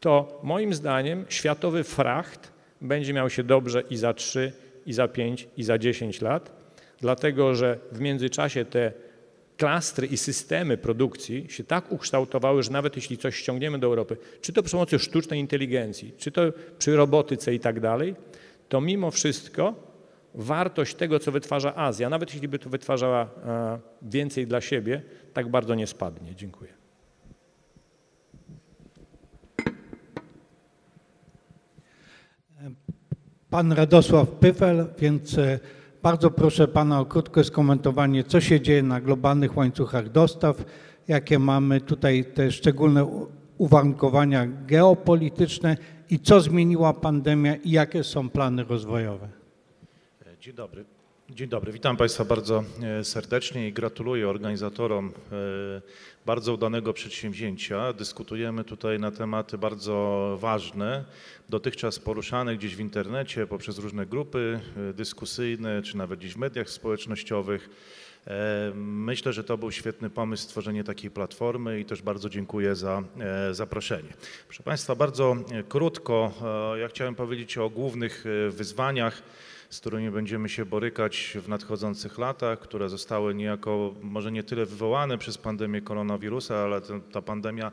to 0.00 0.40
moim 0.42 0.74
zdaniem 0.74 1.24
światowy 1.28 1.84
fracht 1.84 2.52
będzie 2.80 3.12
miał 3.12 3.30
się 3.30 3.42
dobrze 3.42 3.82
i 3.90 3.96
za 3.96 4.14
3, 4.14 4.52
i 4.86 4.92
za 4.92 5.08
5, 5.08 5.48
i 5.56 5.62
za 5.62 5.78
10 5.78 6.20
lat, 6.20 6.52
dlatego 7.00 7.54
że 7.54 7.78
w 7.92 8.00
międzyczasie 8.00 8.64
te 8.64 8.92
klastry 9.56 10.06
i 10.06 10.16
systemy 10.16 10.76
produkcji 10.76 11.46
się 11.48 11.64
tak 11.64 11.92
ukształtowały, 11.92 12.62
że 12.62 12.70
nawet 12.70 12.96
jeśli 12.96 13.18
coś 13.18 13.36
ściągniemy 13.36 13.78
do 13.78 13.86
Europy, 13.86 14.16
czy 14.40 14.52
to 14.52 14.62
przy 14.62 14.72
pomocy 14.72 14.98
sztucznej 14.98 15.40
inteligencji, 15.40 16.12
czy 16.18 16.30
to 16.30 16.42
przy 16.78 16.96
robotyce 16.96 17.54
i 17.54 17.60
tak 17.60 17.80
dalej, 17.80 18.14
to 18.68 18.80
mimo 18.80 19.10
wszystko 19.10 19.89
wartość 20.34 20.94
tego, 20.94 21.18
co 21.18 21.32
wytwarza 21.32 21.76
Azja, 21.76 22.08
nawet 22.08 22.32
jeśli 22.32 22.48
by 22.48 22.58
to 22.58 22.70
wytwarzała 22.70 23.22
e, 23.22 23.78
więcej 24.02 24.46
dla 24.46 24.60
siebie, 24.60 25.02
tak 25.32 25.48
bardzo 25.48 25.74
nie 25.74 25.86
spadnie. 25.86 26.34
Dziękuję. 26.34 26.80
Pan 33.50 33.72
Radosław 33.72 34.28
Pyfel, 34.28 34.86
więc 34.98 35.38
e, 35.38 35.58
bardzo 36.02 36.30
proszę 36.30 36.68
Pana 36.68 37.00
o 37.00 37.04
krótkie 37.04 37.44
skomentowanie, 37.44 38.24
co 38.24 38.40
się 38.40 38.60
dzieje 38.60 38.82
na 38.82 39.00
globalnych 39.00 39.56
łańcuchach 39.56 40.08
dostaw, 40.08 40.64
jakie 41.08 41.38
mamy 41.38 41.80
tutaj 41.80 42.24
te 42.24 42.52
szczególne 42.52 43.28
uwarunkowania 43.58 44.46
geopolityczne 44.46 45.76
i 46.10 46.18
co 46.18 46.40
zmieniła 46.40 46.92
pandemia 46.92 47.56
i 47.56 47.70
jakie 47.70 48.04
są 48.04 48.30
plany 48.30 48.64
rozwojowe. 48.64 49.39
Dzień 50.40 50.54
dobry. 50.54 50.84
Dzień 51.30 51.48
dobry, 51.48 51.72
witam 51.72 51.96
Państwa 51.96 52.24
bardzo 52.24 52.64
e, 52.82 53.04
serdecznie 53.04 53.68
i 53.68 53.72
gratuluję 53.72 54.28
organizatorom 54.28 55.08
e, 55.08 55.12
bardzo 56.26 56.54
udanego 56.54 56.92
przedsięwzięcia. 56.92 57.92
Dyskutujemy 57.92 58.64
tutaj 58.64 58.98
na 58.98 59.10
tematy 59.10 59.58
bardzo 59.58 60.38
ważne, 60.40 61.04
dotychczas 61.48 61.98
poruszane 61.98 62.56
gdzieś 62.56 62.76
w 62.76 62.80
internecie 62.80 63.46
poprzez 63.46 63.78
różne 63.78 64.06
grupy 64.06 64.60
e, 64.90 64.92
dyskusyjne, 64.92 65.82
czy 65.82 65.96
nawet 65.96 66.20
gdzieś 66.20 66.34
w 66.34 66.38
mediach 66.38 66.70
społecznościowych. 66.70 67.70
Myślę, 68.74 69.32
że 69.32 69.44
to 69.44 69.58
był 69.58 69.72
świetny 69.72 70.10
pomysł 70.10 70.42
stworzenie 70.42 70.84
takiej 70.84 71.10
platformy 71.10 71.80
i 71.80 71.84
też 71.84 72.02
bardzo 72.02 72.28
dziękuję 72.28 72.74
za 72.74 73.02
zaproszenie. 73.52 74.08
Proszę 74.48 74.62
Państwa, 74.62 74.94
bardzo 74.94 75.36
krótko, 75.68 76.32
ja 76.80 76.88
chciałem 76.88 77.14
powiedzieć 77.14 77.58
o 77.58 77.70
głównych 77.70 78.24
wyzwaniach, 78.50 79.22
z 79.70 79.80
którymi 79.80 80.10
będziemy 80.10 80.48
się 80.48 80.64
borykać 80.64 81.36
w 81.42 81.48
nadchodzących 81.48 82.18
latach, 82.18 82.58
które 82.58 82.88
zostały 82.88 83.34
niejako 83.34 83.94
może 84.02 84.32
nie 84.32 84.42
tyle 84.42 84.66
wywołane 84.66 85.18
przez 85.18 85.38
pandemię 85.38 85.80
koronawirusa, 85.80 86.58
ale 86.58 86.80
ta 87.12 87.22
pandemia 87.22 87.72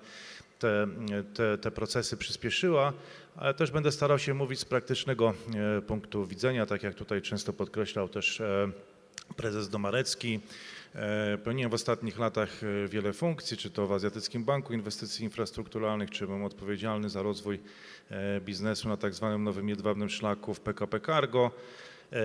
te, 0.59 0.87
te, 1.33 1.57
te 1.57 1.71
procesy 1.71 2.17
przyspieszyła, 2.17 2.93
ale 3.35 3.53
też 3.53 3.71
będę 3.71 3.91
starał 3.91 4.19
się 4.19 4.33
mówić 4.33 4.59
z 4.59 4.65
praktycznego 4.65 5.33
e, 5.77 5.81
punktu 5.81 6.25
widzenia, 6.25 6.65
tak 6.65 6.83
jak 6.83 6.95
tutaj 6.95 7.21
często 7.21 7.53
podkreślał 7.53 8.09
też 8.09 8.41
e, 8.41 8.71
prezes 9.37 9.69
Domarecki. 9.69 10.39
E, 10.95 11.37
Pełniłem 11.37 11.71
w 11.71 11.73
ostatnich 11.73 12.19
latach 12.19 12.63
e, 12.63 12.87
wiele 12.87 13.13
funkcji, 13.13 13.57
czy 13.57 13.69
to 13.69 13.87
w 13.87 13.91
Azjatyckim 13.91 14.43
Banku 14.43 14.73
Inwestycji 14.73 15.25
Infrastrukturalnych, 15.25 16.09
czy 16.11 16.25
byłem 16.25 16.43
odpowiedzialny 16.43 17.09
za 17.09 17.21
rozwój 17.21 17.59
e, 18.11 18.41
biznesu 18.41 18.89
na 18.89 18.97
tak 18.97 19.13
zwanym 19.13 19.43
nowym 19.43 19.69
jedwabnym 19.69 20.09
szlaku 20.09 20.53
w 20.53 20.59
PKP 20.59 20.99
Cargo. 20.99 21.51
E, 22.11 22.17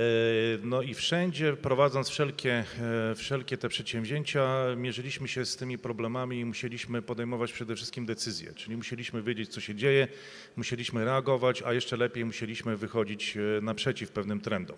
No 0.62 0.83
i 0.83 0.95
wszędzie, 0.95 1.57
prowadząc 1.57 2.09
wszelkie, 2.09 2.65
e, 3.11 3.15
wszelkie 3.15 3.59
te 3.59 3.69
przedsięwzięcia, 3.69 4.65
mierzyliśmy 4.77 5.29
się 5.29 5.45
z 5.47 5.57
tymi 5.57 5.79
problemami 5.79 6.41
i 6.41 6.45
musieliśmy 6.45 7.03
podejmować 7.03 7.53
przede 7.53 7.77
wszystkim 7.77 8.07
decyzje, 8.07 8.53
czyli 8.55 8.77
musieliśmy 8.77 9.23
wiedzieć, 9.23 9.49
co 9.51 9.61
się 9.61 9.75
dzieje, 9.75 10.09
musieliśmy 10.57 11.05
reagować, 11.05 11.62
a 11.62 11.73
jeszcze 11.73 11.97
lepiej 11.97 12.25
musieliśmy 12.25 12.77
wychodzić 12.77 13.37
e, 13.37 13.61
naprzeciw 13.61 14.11
pewnym 14.11 14.41
trendom. 14.41 14.77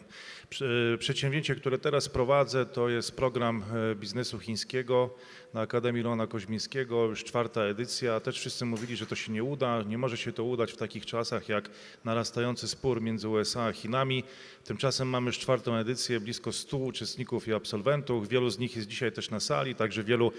Prze- 0.50 0.98
Przedsięwzięcie, 0.98 1.54
które 1.54 1.78
teraz 1.78 2.08
prowadzę, 2.08 2.66
to 2.66 2.88
jest 2.88 3.16
program 3.16 3.64
biznesu 3.96 4.38
chińskiego 4.38 5.14
na 5.54 5.60
Akademii 5.60 6.02
Rona 6.02 6.26
Koźmińskiego, 6.26 7.04
już 7.04 7.24
czwarta 7.24 7.62
edycja. 7.62 8.20
Też 8.20 8.38
wszyscy 8.38 8.64
mówili, 8.64 8.96
że 8.96 9.06
to 9.06 9.14
się 9.14 9.32
nie 9.32 9.44
uda, 9.44 9.82
nie 9.82 9.98
może 9.98 10.16
się 10.16 10.32
to 10.32 10.44
udać 10.44 10.72
w 10.72 10.76
takich 10.76 11.06
czasach 11.06 11.48
jak 11.48 11.70
narastający 12.04 12.68
spór 12.68 13.02
między 13.02 13.28
USA 13.28 13.64
a 13.64 13.72
Chinami. 13.72 14.24
Tymczasem 14.64 15.08
mamy 15.08 15.26
już 15.26 15.38
czwartą 15.38 15.74
edycję, 15.74 16.20
blisko 16.20 16.52
100 16.52 16.76
uczestników 16.76 17.48
i 17.48 17.52
absolwentów. 17.54 18.28
Wielu 18.28 18.50
z 18.50 18.58
nich 18.58 18.76
jest 18.76 18.88
dzisiaj 18.88 19.12
też 19.12 19.30
na 19.30 19.40
sali, 19.40 19.74
także 19.74 20.04
wielu 20.04 20.32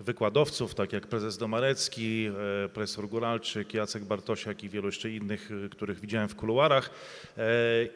wykładowców, 0.00 0.74
tak 0.74 0.92
jak 0.92 1.06
prezes 1.06 1.38
Domarecki, 1.38 2.26
e, 2.26 2.68
profesor 2.68 3.08
Góralczyk, 3.08 3.74
Jacek 3.74 4.04
Bartosiak 4.04 4.64
i 4.64 4.68
wielu 4.68 4.86
jeszcze 4.86 5.10
innych, 5.10 5.50
e, 5.64 5.68
których 5.68 6.00
widziałem 6.00 6.28
w 6.28 6.36
kuluarach. 6.36 6.90
E, 7.38 7.42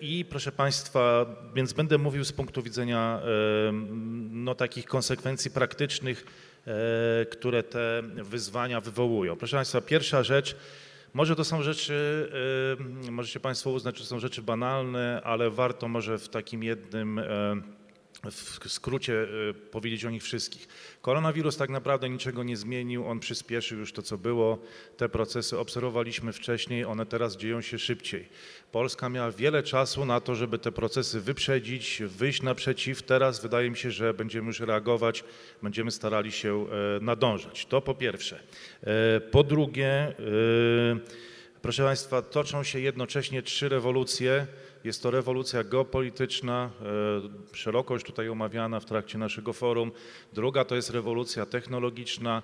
I 0.01 0.25
proszę 0.25 0.53
Państwa, 0.53 1.27
więc 1.55 1.73
będę 1.73 1.99
mówił 1.99 2.25
z 2.25 2.33
punktu 2.33 2.63
widzenia 2.63 3.21
no, 4.31 4.55
takich 4.55 4.87
konsekwencji 4.87 5.51
praktycznych, 5.51 6.25
które 7.31 7.63
te 7.63 8.03
wyzwania 8.15 8.81
wywołują. 8.81 9.37
Proszę 9.37 9.57
Państwa, 9.57 9.81
pierwsza 9.81 10.23
rzecz, 10.23 10.57
może 11.15 11.37
to 11.37 11.45
są 11.45 11.63
rzeczy, 11.63 12.29
e, 13.07 13.11
możecie 13.11 13.41
Państwo 13.41 13.71
uznać, 13.71 13.99
że 13.99 14.05
są 14.05 14.19
rzeczy 14.19 14.43
banalne, 14.43 15.21
ale 15.25 15.51
warto 15.51 15.89
może 15.89 16.19
w 16.19 16.29
takim 16.29 16.63
jednym 16.63 17.19
e, 17.19 17.23
w 18.31 18.73
skrócie 18.73 19.27
e, 19.51 19.55
powiedzieć 19.55 20.05
o 20.05 20.11
nich 20.11 20.23
wszystkich. 20.23 20.69
Koronawirus 21.03 21.57
tak 21.57 21.71
naprawdę 21.71 22.11
niczego 22.11 22.43
nie 22.43 22.57
zmienił, 22.57 23.07
on 23.07 23.21
przyspieszył 23.21 23.79
już 23.79 23.93
to, 23.93 24.03
co 24.03 24.19
było. 24.19 24.59
Te 24.97 25.09
procesy 25.09 25.59
obserwowaliśmy 25.59 26.33
wcześniej, 26.33 26.85
one 26.85 27.07
teraz 27.07 27.37
dzieją 27.37 27.61
się 27.61 27.79
szybciej. 27.79 28.29
Polska 28.73 29.09
miała 29.09 29.31
wiele 29.31 29.63
czasu 29.63 30.07
na 30.07 30.21
to, 30.21 30.35
żeby 30.35 30.59
te 30.59 30.73
procesy 30.73 31.21
wyprzedzić, 31.21 32.03
wyjść 32.07 32.43
naprzeciw. 32.43 33.03
Teraz 33.03 33.43
wydaje 33.43 33.71
mi 33.71 33.77
się, 33.77 33.91
że 33.91 34.15
będziemy 34.15 34.47
już 34.47 34.61
reagować, 34.61 35.25
będziemy 35.63 35.91
starali 35.91 36.33
się 36.33 36.67
e, 36.67 37.01
nadążać. 37.01 37.67
To 37.67 37.81
po 37.81 37.95
pierwsze. 37.95 38.41
E, 38.83 39.21
Po 39.21 39.45
drugie, 39.45 39.89
e, 39.89 40.15
proszę 41.63 41.85
Państwa, 41.85 42.23
toczą 42.23 42.63
się 42.63 42.81
jednocześnie 42.81 43.43
trzy 43.43 43.69
rewolucje. 43.69 44.47
Jest 44.87 45.03
to 45.03 45.11
rewolucja 45.11 45.65
geopolityczna, 45.65 46.71
e, 47.53 47.57
szeroko 47.57 47.95
już 47.95 48.05
tutaj 48.05 48.29
omawiana 48.29 48.81
w 48.81 48.85
trakcie 48.85 49.19
naszego 49.19 49.53
forum. 49.53 49.93
Druga 50.33 50.65
to 50.65 50.75
jest 50.77 50.91
rewolucja 50.91 51.47
technologiczna, 51.47 52.43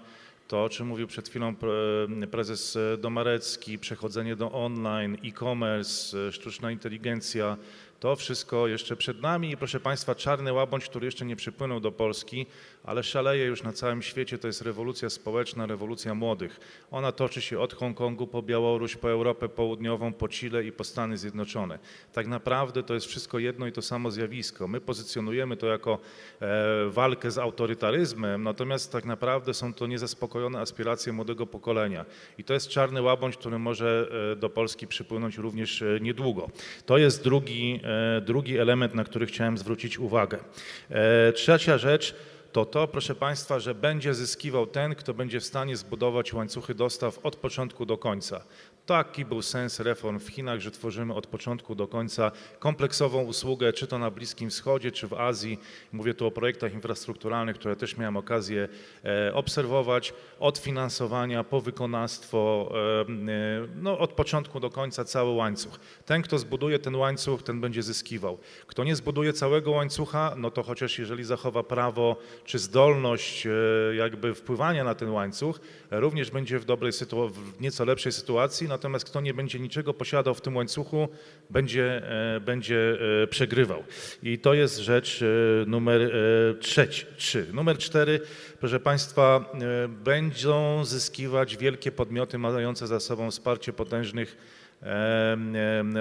to 0.49 0.65
o 0.65 0.69
czym 0.69 0.87
mówił 0.87 1.07
przed 1.07 1.29
chwilą 1.29 1.55
pre- 1.55 2.27
prezes 2.27 2.77
e, 2.77 2.97
Domarecki, 2.97 3.79
przechodzenie 3.79 4.37
do 4.37 4.53
online, 4.53 5.17
e-commerce, 5.25 6.19
e, 6.19 6.33
sztuczna 6.33 6.71
inteligencja. 6.71 7.57
To 8.01 8.17
wszystko 8.17 8.69
jeszcze 8.69 8.97
przed 8.97 9.23
nami 9.23 9.51
i 9.51 9.57
proszę 9.57 9.81
Państwa, 9.81 10.15
czarny 10.15 10.53
łabędź, 10.53 10.85
który 10.85 11.07
jeszcze 11.07 11.25
nie 11.25 11.37
przypłynął 11.37 11.81
do 11.81 11.93
Polski, 11.93 12.47
ale 12.85 13.03
szaleje 13.03 13.45
już 13.45 13.62
na 13.62 13.73
całym 13.73 14.03
świecie, 14.03 14.39
to 14.39 14.47
jest 14.47 14.62
rewolucja 14.62 15.11
społeczna, 15.11 15.67
rewolucja 15.67 16.15
młodych. 16.15 16.61
Ona 16.91 17.12
toczy 17.12 17.41
się 17.41 17.61
od 17.61 17.75
Hongkongu 17.75 18.27
po 18.27 18.43
Białoruś, 18.43 18.97
po 18.97 19.11
Europę 19.11 19.49
Południową, 19.49 20.12
po 20.12 20.29
Chile 20.29 20.65
i 20.65 20.73
po 20.73 20.85
Stany 20.85 21.19
Zjednoczone. 21.19 21.79
Tak 22.12 22.27
naprawdę 22.27 22.83
to 22.83 22.95
jest 22.95 23.07
wszystko 23.07 23.39
jedno 23.39 23.67
i 23.67 23.73
to 23.73 23.83
samo 23.83 24.11
zjawisko. 24.11 24.69
My 24.69 24.81
pozycjonujemy 24.81 25.57
to 25.57 25.67
jako 25.67 25.99
e, 26.41 26.89
walkę 26.89 27.31
z 27.31 27.39
autorytaryzmem, 27.39 28.43
natomiast 28.43 28.93
tak 28.93 29.05
naprawdę 29.05 29.55
są 29.55 29.75
to 29.75 29.87
niezaspokojone 29.87 30.61
aspiracje 30.61 31.12
młodego 31.12 31.47
pokolenia. 31.47 32.05
I 32.39 32.45
to 32.45 32.55
jest 32.55 32.69
czarny 32.69 33.03
łabędź, 33.03 33.37
który 33.37 33.59
może 33.59 34.09
e, 34.33 34.37
do 34.37 34.51
Polski 34.51 34.87
przypłynąć 34.87 35.39
również 35.39 35.83
e, 35.83 35.99
niedługo. 36.01 36.51
To 36.87 36.99
jest 36.99 37.25
drugi, 37.25 37.81
e, 37.85 38.21
drugi 38.21 38.59
element, 38.59 38.95
na 38.95 39.05
który 39.05 39.27
chciałem 39.27 39.59
zwrócić 39.59 39.99
uwagę. 39.99 40.39
Trzecia 41.35 41.79
rzecz, 41.79 42.15
to 42.52 42.64
to, 42.64 42.88
proszę 42.88 43.14
Państwa, 43.14 43.59
że 43.59 43.75
będzie 43.75 44.14
zyskiwał 44.14 44.66
ten, 44.66 44.94
kto 44.94 45.14
będzie 45.14 45.40
w 45.40 45.44
stanie 45.44 45.76
zbudować 45.76 46.32
łańcuchy 46.32 46.75
dostaw 46.75 47.18
od 47.23 47.37
początku 47.37 47.87
do 47.87 47.99
końca. 47.99 48.44
Taki 48.87 49.25
był 49.25 49.42
sens 49.42 49.80
reform 49.80 50.18
w 50.18 50.28
Chinach, 50.28 50.61
że 50.61 50.71
tworzymy 50.71 51.14
od 51.14 51.26
początku 51.26 51.75
do 51.75 51.88
końca 51.88 52.30
kompleksową 52.59 53.23
usługę, 53.23 53.73
czy 53.73 53.87
to 53.87 53.99
na 53.99 54.11
Bliskim 54.11 54.50
Wschodzie, 54.50 54.90
czy 54.90 55.09
w 55.09 55.12
Azji. 55.12 55.59
Mówię 55.92 56.14
tu 56.14 56.26
o 56.26 56.30
projektach 56.30 56.73
infrastrukturalnych, 56.73 57.56
które 57.56 57.76
też 57.76 57.97
miałem 57.97 58.16
okazję 58.16 58.68
e, 59.04 59.35
obserwować, 59.35 60.14
od 60.40 60.59
finansowania 60.59 61.44
po 61.44 61.61
wykonawstwo, 61.61 62.73
e, 62.99 63.68
no, 63.76 63.99
od 63.99 64.12
początku 64.12 64.61
do 64.61 64.71
końca 64.71 65.04
cały 65.04 65.30
łańcuch. 65.30 65.80
Ten, 66.06 66.23
kto 66.23 66.38
zbuduje 66.38 66.78
ten 66.78 66.94
łańcuch, 66.94 67.42
ten 67.42 67.61
będzie 67.61 67.82
zyskiwał. 67.82 68.38
Kto 68.66 68.85
nie 68.85 68.97
zbuduje 68.97 69.32
całego 69.32 69.71
łańcucha, 69.71 70.35
no 70.37 70.50
to 70.50 70.62
chociaż 70.62 70.99
jeżeli 70.99 71.25
zachowa 71.25 71.62
prawo 71.62 72.16
czy 72.45 72.59
zdolność 72.59 73.47
e, 73.47 73.51
jakby 73.95 74.35
wpływania 74.35 74.85
na 74.85 74.95
ten 74.95 75.11
łańcuch 75.11 75.61
również 75.91 76.31
będzie 76.31 76.59
w 76.59 76.65
dobrej 76.65 76.93
w 77.31 77.61
nieco 77.61 77.85
lepszej 77.85 78.13
sytuacji, 78.13 78.69
natomiast 78.69 79.05
kto 79.05 79.21
nie 79.21 79.35
będzie 79.35 79.59
niczego 79.59 79.95
posiadał 79.95 80.35
w 80.35 80.41
tym 80.41 80.57
łańcuchu, 80.57 81.09
będzie, 81.51 82.03
e, 82.37 82.41
będzie 82.41 82.99
e, 83.23 83.27
przegrywał. 83.27 83.85
I 84.23 84.39
to 84.39 84.55
jest 84.55 84.79
rzecz 84.79 85.25
numer 85.67 86.13
trzeci, 86.61 87.07
trzy. 87.17 87.47
Numer 87.53 87.79
cztery, 87.79 88.21
proszę 88.61 88.81
Państwa, 88.81 89.53
będą 89.89 90.85
zyskiwać 90.85 91.57
wielkie 91.57 91.93
podmioty 91.93 92.39
mające 92.39 92.87
za 92.87 93.01
sobą 93.01 93.31
wsparcie 93.31 93.73
potężnych 93.73 94.37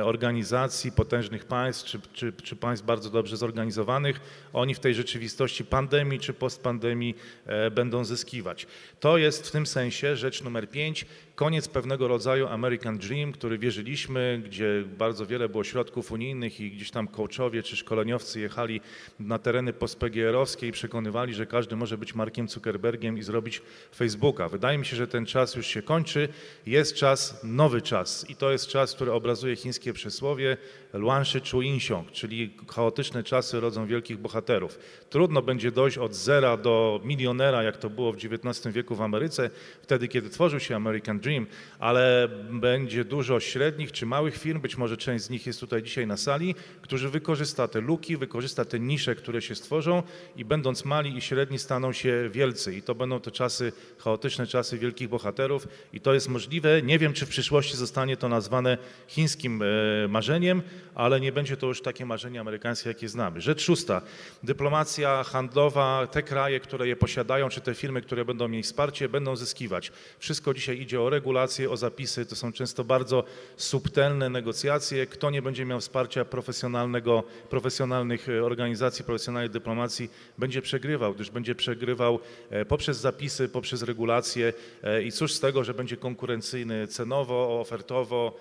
organizacji, 0.03 0.91
potężnych 0.91 1.45
państw, 1.45 1.85
czy, 1.85 1.99
czy, 2.13 2.33
czy 2.33 2.55
państw 2.55 2.85
bardzo 2.85 3.09
dobrze 3.09 3.37
zorganizowanych, 3.37 4.19
oni 4.53 4.75
w 4.75 4.79
tej 4.79 4.95
rzeczywistości 4.95 5.65
pandemii 5.65 6.19
czy 6.19 6.33
postpandemii 6.33 7.15
e, 7.45 7.71
będą 7.71 8.03
zyskiwać. 8.03 8.67
To 8.99 9.17
jest 9.17 9.47
w 9.47 9.51
tym 9.51 9.65
sensie 9.65 10.15
rzecz 10.15 10.43
numer 10.43 10.69
pięć, 10.69 11.05
koniec 11.41 11.67
pewnego 11.67 12.07
rodzaju 12.07 12.47
American 12.47 12.97
Dream, 12.97 13.31
który 13.31 13.57
wierzyliśmy, 13.57 14.41
gdzie 14.45 14.83
bardzo 14.97 15.25
wiele 15.25 15.49
było 15.49 15.63
środków 15.63 16.11
unijnych 16.11 16.59
i 16.59 16.71
gdzieś 16.71 16.91
tam 16.91 17.07
coachowie 17.07 17.63
czy 17.63 17.75
szkoleniowcy 17.75 18.39
jechali 18.39 18.81
na 19.19 19.39
tereny 19.39 19.73
postPGR-owskie 19.73 20.67
i 20.67 20.71
przekonywali, 20.71 21.33
że 21.33 21.45
każdy 21.45 21.75
może 21.75 21.97
być 21.97 22.15
Markiem 22.15 22.49
Zuckerbergiem 22.49 23.17
i 23.17 23.23
zrobić 23.23 23.61
Facebooka. 23.95 24.49
Wydaje 24.49 24.77
mi 24.77 24.85
się, 24.85 24.95
że 24.95 25.07
ten 25.07 25.25
czas 25.25 25.55
już 25.55 25.67
się 25.67 25.81
kończy. 25.81 26.29
Jest 26.65 26.95
czas, 26.95 27.39
nowy 27.43 27.81
czas 27.81 28.29
i 28.29 28.35
to 28.35 28.51
jest 28.51 28.67
czas, 28.67 28.93
który 28.93 29.11
obrazuje 29.11 29.55
chińskie 29.55 29.93
przysłowie 29.93 30.57
Luanshi 30.93 31.39
Chu 31.51 31.61
Inxiong, 31.61 32.11
czyli 32.11 32.53
chaotyczne 32.67 33.23
czasy 33.23 33.59
rodzą 33.59 33.87
wielkich 33.87 34.17
bohaterów. 34.17 34.79
Trudno 35.09 35.41
będzie 35.41 35.71
dojść 35.71 35.97
od 35.97 36.15
zera 36.15 36.57
do 36.57 37.01
milionera, 37.03 37.63
jak 37.63 37.77
to 37.77 37.89
było 37.89 38.13
w 38.13 38.15
XIX 38.15 38.75
wieku 38.75 38.95
w 38.95 39.01
Ameryce, 39.01 39.49
wtedy 39.81 40.07
kiedy 40.07 40.29
tworzył 40.29 40.59
się 40.59 40.75
American 40.75 41.19
Dream, 41.31 41.47
ale 41.79 42.29
będzie 42.49 43.05
dużo 43.05 43.39
średnich 43.39 43.91
czy 43.91 44.05
małych 44.05 44.37
firm, 44.37 44.61
być 44.61 44.77
może 44.77 44.97
część 44.97 45.25
z 45.25 45.29
nich 45.29 45.47
jest 45.47 45.59
tutaj 45.59 45.83
dzisiaj 45.83 46.07
na 46.07 46.17
sali, 46.17 46.55
którzy 46.81 47.09
wykorzysta 47.09 47.67
te 47.67 47.81
luki, 47.81 48.17
wykorzysta 48.17 48.65
te 48.65 48.79
nisze, 48.79 49.15
które 49.15 49.41
się 49.41 49.55
stworzą 49.55 50.03
i 50.35 50.45
będąc 50.45 50.85
mali 50.85 51.17
i 51.17 51.21
średni 51.21 51.59
staną 51.59 51.93
się 51.93 52.29
wielcy. 52.29 52.75
I 52.75 52.81
to 52.81 52.95
będą 52.95 53.19
te 53.19 53.31
czasy, 53.31 53.71
chaotyczne 53.97 54.47
czasy 54.47 54.77
wielkich 54.77 55.09
bohaterów 55.09 55.67
i 55.93 56.01
to 56.01 56.13
jest 56.13 56.29
możliwe. 56.29 56.81
Nie 56.81 56.99
wiem, 56.99 57.13
czy 57.13 57.25
w 57.25 57.29
przyszłości 57.29 57.77
zostanie 57.77 58.17
to 58.17 58.29
nazwane 58.29 58.77
chińskim 59.07 59.61
e, 59.61 60.07
marzeniem, 60.07 60.61
ale 60.95 61.19
nie 61.19 61.31
będzie 61.31 61.57
to 61.57 61.67
już 61.67 61.81
takie 61.81 62.05
marzenie 62.05 62.39
amerykańskie, 62.39 62.89
jakie 62.89 63.09
znamy. 63.09 63.41
Rzecz 63.41 63.61
szósta, 63.61 64.01
dyplomacja 64.43 65.23
handlowa, 65.23 66.07
te 66.07 66.23
kraje, 66.23 66.59
które 66.59 66.87
je 66.87 66.95
posiadają, 66.95 67.49
czy 67.49 67.61
te 67.61 67.73
firmy, 67.73 68.01
które 68.01 68.25
będą 68.25 68.47
mieć 68.47 68.65
wsparcie, 68.65 69.09
będą 69.09 69.35
zyskiwać. 69.35 69.91
Wszystko 70.19 70.53
dzisiaj 70.53 70.81
idzie 70.81 71.01
o 71.01 71.09
regulacje, 71.21 71.69
o 71.69 71.77
zapisy, 71.77 72.25
to 72.25 72.35
są 72.35 72.51
często 72.51 72.83
bardzo 72.83 73.23
subtelne 73.57 74.29
negocjacje. 74.29 75.05
Kto 75.05 75.29
nie 75.29 75.41
będzie 75.41 75.65
miał 75.65 75.79
wsparcia 75.79 76.25
profesjonalnego, 76.25 77.23
profesjonalnych 77.49 78.29
e, 78.29 78.43
organizacji, 78.43 79.05
profesjonalnej 79.05 79.49
dyplomacji, 79.49 80.09
będzie 80.37 80.61
przegrywał, 80.61 81.13
gdyż 81.13 81.29
będzie 81.29 81.55
przegrywał 81.55 82.19
e, 82.49 82.65
poprzez 82.65 82.97
zapisy, 82.97 83.49
poprzez 83.49 83.83
regulacje 83.83 84.53
e, 84.83 85.03
i 85.03 85.11
cóż 85.11 85.33
z 85.33 85.39
tego, 85.39 85.63
że 85.63 85.73
będzie 85.73 85.97
konkurencyjny 85.97 86.87
cenowo, 86.87 87.59
ofertowo, 87.59 88.37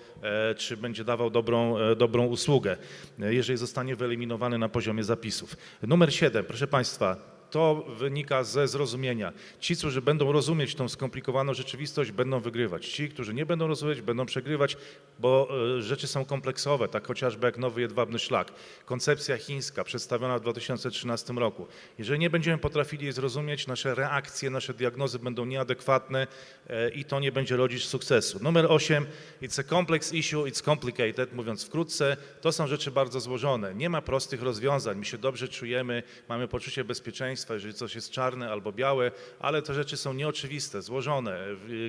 czy 0.57 0.77
będzie 0.77 1.05
dawał 1.05 1.31
dobrą, 1.31 1.75
dobrą 1.97 2.27
usługę, 2.27 2.77
jeżeli 3.19 3.59
zostanie 3.59 3.97
wyeliminowany 3.97 4.59
na 4.59 4.69
poziomie 4.69 5.05
zapisów. 5.05 5.57
Numer 5.83 6.15
7, 6.15 6.45
proszę 6.45 6.67
Państwa, 6.67 7.17
to 7.51 7.85
wynika 7.89 8.45
ze 8.45 8.69
zrozumienia. 8.69 9.33
Ci, 9.61 9.77
którzy 9.77 10.03
będą 10.03 10.33
rozumieć 10.33 10.75
tą 10.75 10.89
skomplikowaną 10.89 11.55
rzeczywistość, 11.55 12.13
będą 12.13 12.41
wygrywać. 12.41 12.89
Ci, 12.89 13.09
którzy 13.09 13.35
nie 13.35 13.47
będą 13.47 13.67
rozumieć, 13.67 14.01
będą 14.01 14.27
przegrywać, 14.27 14.77
bo 15.19 15.49
e, 15.79 15.83
rzeczy 15.83 16.07
są 16.07 16.25
kompleksowe, 16.25 16.89
tak 16.89 17.07
chociażby 17.07 17.47
jak 17.47 17.59
nowy 17.59 17.81
jedwabny 17.81 18.19
szlak. 18.19 18.53
Koncepcja 18.85 19.39
chińska 19.39 19.85
przedstawiona 19.85 20.39
w 20.39 20.41
2013 20.41 21.33
roku. 21.33 21.67
Jeżeli 21.99 22.21
nie 22.21 22.31
będziemy 22.31 22.59
potrafili 22.59 23.05
jej 23.05 23.13
zrozumieć, 23.13 23.67
nasze 23.67 23.95
reakcje, 23.95 24.51
nasze 24.51 24.75
diagnozy 24.75 25.19
będą 25.19 25.45
nieadekwatne 25.45 26.27
e, 26.69 26.91
i 26.91 27.05
to 27.05 27.21
nie 27.21 27.33
będzie 27.33 27.57
rodzić 27.57 27.85
sukcesu. 27.85 28.39
Numer 28.43 28.67
8. 28.69 29.07
It's 29.43 29.61
a 29.61 29.65
complex 29.65 30.13
issue, 30.13 30.45
it's 30.45 30.63
complicated. 30.65 31.33
Mówiąc 31.33 31.65
wkrótce, 31.65 32.17
to 32.41 32.53
są 32.53 32.67
rzeczy 32.67 32.91
bardzo 32.91 33.21
złożone. 33.21 33.75
Nie 33.75 33.91
ma 33.91 34.03
prostych 34.03 34.43
rozwiązań. 34.43 34.99
My 34.99 35.05
się 35.05 35.19
dobrze 35.19 35.49
czujemy, 35.49 36.03
mamy 36.29 36.49
poczucie 36.49 36.85
bezpieczeństwa, 36.85 37.40
jeżeli 37.49 37.75
coś 37.75 37.95
jest 37.95 38.11
czarne 38.11 38.51
albo 38.51 38.73
białe, 38.73 39.11
ale 39.39 39.63
te 39.63 39.75
rzeczy 39.75 39.97
są 39.97 40.13
nieoczywiste, 40.13 40.83
złożone. 40.83 41.39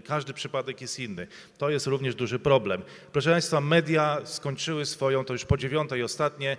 Każdy 0.05 0.33
przypadek 0.33 0.81
jest 0.81 0.99
inny. 0.99 1.27
To 1.57 1.69
jest 1.69 1.87
również 1.87 2.15
duży 2.15 2.39
problem. 2.39 2.81
Proszę 3.11 3.31
Państwa, 3.31 3.61
media 3.61 4.21
skończyły 4.23 4.85
swoją, 4.85 5.25
to 5.25 5.33
już 5.33 5.45
po 5.45 5.57
dziewiątej 5.57 6.03
ostatnie, 6.03 6.57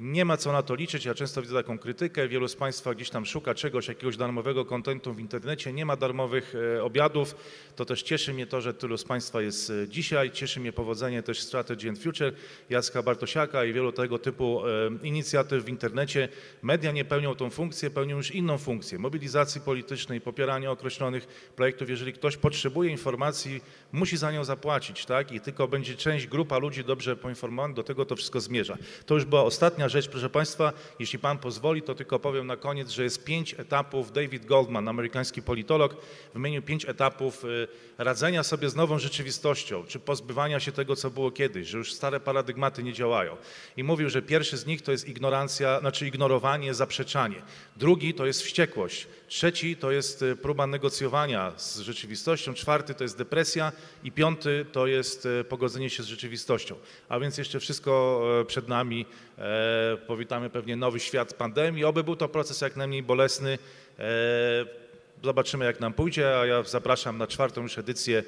nie 0.00 0.24
ma 0.24 0.36
co 0.36 0.52
na 0.52 0.62
to 0.62 0.74
liczyć. 0.74 1.04
Ja 1.04 1.14
często 1.14 1.42
widzę 1.42 1.54
taką 1.54 1.78
krytykę. 1.78 2.28
Wielu 2.28 2.48
z 2.48 2.56
Państwa 2.56 2.94
gdzieś 2.94 3.10
tam 3.10 3.26
szuka 3.26 3.54
czegoś, 3.54 3.88
jakiegoś 3.88 4.16
darmowego 4.16 4.64
kontentu 4.64 5.14
w 5.14 5.20
internecie. 5.20 5.72
Nie 5.72 5.86
ma 5.86 5.96
darmowych 5.96 6.54
e, 6.76 6.82
obiadów. 6.82 7.36
To 7.76 7.84
też 7.84 8.02
cieszy 8.02 8.34
mnie 8.34 8.46
to, 8.46 8.60
że 8.60 8.74
tylu 8.74 8.98
z 8.98 9.04
Państwa 9.04 9.42
jest 9.42 9.70
e, 9.70 9.88
dzisiaj. 9.88 10.30
Cieszy 10.30 10.60
mnie 10.60 10.72
powodzenie 10.72 11.22
też 11.22 11.40
Strategy 11.40 11.88
and 11.88 11.98
Future 11.98 12.32
Jacka 12.70 13.02
Bartosiaka 13.02 13.64
i 13.64 13.72
wielu 13.72 13.92
tego 13.92 14.18
typu 14.18 14.62
e, 14.66 14.90
inicjatyw 15.02 15.64
w 15.64 15.68
internecie. 15.68 16.28
Media 16.62 16.92
nie 16.92 17.04
pełnią 17.04 17.34
tą 17.34 17.50
funkcję, 17.50 17.90
pełnią 17.90 18.16
już 18.16 18.30
inną 18.30 18.58
funkcję. 18.58 18.98
Mobilizacji 18.98 19.60
politycznej, 19.60 20.20
popierania 20.20 20.70
określonych 20.70 21.26
projektów. 21.56 21.90
Jeżeli 21.90 22.12
ktoś 22.12 22.36
potrzebuje 22.36 22.90
informacji, 22.90 23.60
musi 23.92 24.16
za 24.16 24.32
nią 24.32 24.44
zapłacić, 24.44 25.06
tak? 25.06 25.32
I 25.32 25.40
tylko 25.40 25.68
będzie 25.68 25.96
część, 25.96 26.26
grupa 26.26 26.58
ludzi 26.58 26.84
dobrze 26.84 27.16
poinformowana, 27.16 27.74
do 27.74 27.82
tego 27.82 28.04
to 28.04 28.16
wszystko 28.16 28.40
zmierza. 28.40 28.76
To 29.06 29.14
już 29.14 29.24
była 29.24 29.42
ostatnia 29.42 29.83
rzecz, 29.88 30.08
proszę 30.08 30.30
Państwa. 30.30 30.72
Jeśli 30.98 31.18
Pan 31.18 31.38
pozwoli, 31.38 31.82
to 31.82 31.94
tylko 31.94 32.18
powiem 32.18 32.46
na 32.46 32.56
koniec, 32.56 32.90
że 32.90 33.02
jest 33.02 33.24
pięć 33.24 33.54
etapów. 33.54 34.12
David 34.12 34.46
Goldman, 34.46 34.88
amerykański 34.88 35.42
politolog, 35.42 35.96
wymienił 36.34 36.62
pięć 36.62 36.84
etapów 36.84 37.44
y, 37.44 37.68
radzenia 37.98 38.42
sobie 38.42 38.70
z 38.70 38.76
nową 38.76 38.98
rzeczywistością, 38.98 39.84
czy 39.86 39.98
pozbywania 39.98 40.60
się 40.60 40.72
tego, 40.72 40.96
co 40.96 41.10
było 41.10 41.30
kiedyś, 41.30 41.68
że 41.68 41.78
już 41.78 41.92
stare 41.92 42.20
paradygmaty 42.20 42.82
nie 42.82 42.92
działają. 42.92 43.36
I 43.76 43.84
mówił, 43.84 44.10
że 44.10 44.22
pierwszy 44.22 44.56
z 44.56 44.66
nich 44.66 44.82
to 44.82 44.92
jest 44.92 45.08
ignorancja, 45.08 45.80
znaczy 45.80 46.06
ignorowanie, 46.06 46.74
zaprzeczanie. 46.74 47.42
Drugi 47.76 48.14
to 48.14 48.26
jest 48.26 48.42
wściekłość. 48.42 49.06
Trzeci 49.28 49.76
to 49.76 49.90
jest 49.90 50.22
y, 50.22 50.36
próba 50.36 50.66
negocjowania 50.66 51.52
z 51.56 51.78
rzeczywistością. 51.78 52.54
Czwarty 52.54 52.94
to 52.94 53.04
jest 53.04 53.18
depresja 53.18 53.72
i 54.04 54.12
piąty 54.12 54.66
to 54.72 54.86
jest 54.86 55.26
y, 55.26 55.44
pogodzenie 55.44 55.90
się 55.90 56.02
z 56.02 56.06
rzeczywistością. 56.06 56.76
A 57.08 57.18
więc 57.18 57.38
jeszcze 57.38 57.60
wszystko 57.60 58.22
e, 58.40 58.44
przed 58.44 58.68
nami. 58.68 59.06
E, 59.38 59.96
Powitamy 60.06 60.50
pewnie 60.50 60.76
nowy 60.76 61.00
świat 61.00 61.34
pandemii. 61.34 61.84
Oby 61.84 62.04
był 62.04 62.16
to 62.16 62.28
proces 62.28 62.60
jak 62.60 62.76
najmniej 62.76 63.02
bolesny. 63.02 63.58
E, 63.98 64.83
Zobaczymy, 65.24 65.64
jak 65.64 65.80
nam 65.80 65.92
pójdzie, 65.92 66.38
a 66.40 66.46
ja 66.46 66.62
zapraszam 66.62 67.18
na 67.18 67.26
czwartą 67.26 67.62
już 67.62 67.78
edycję 67.78 68.22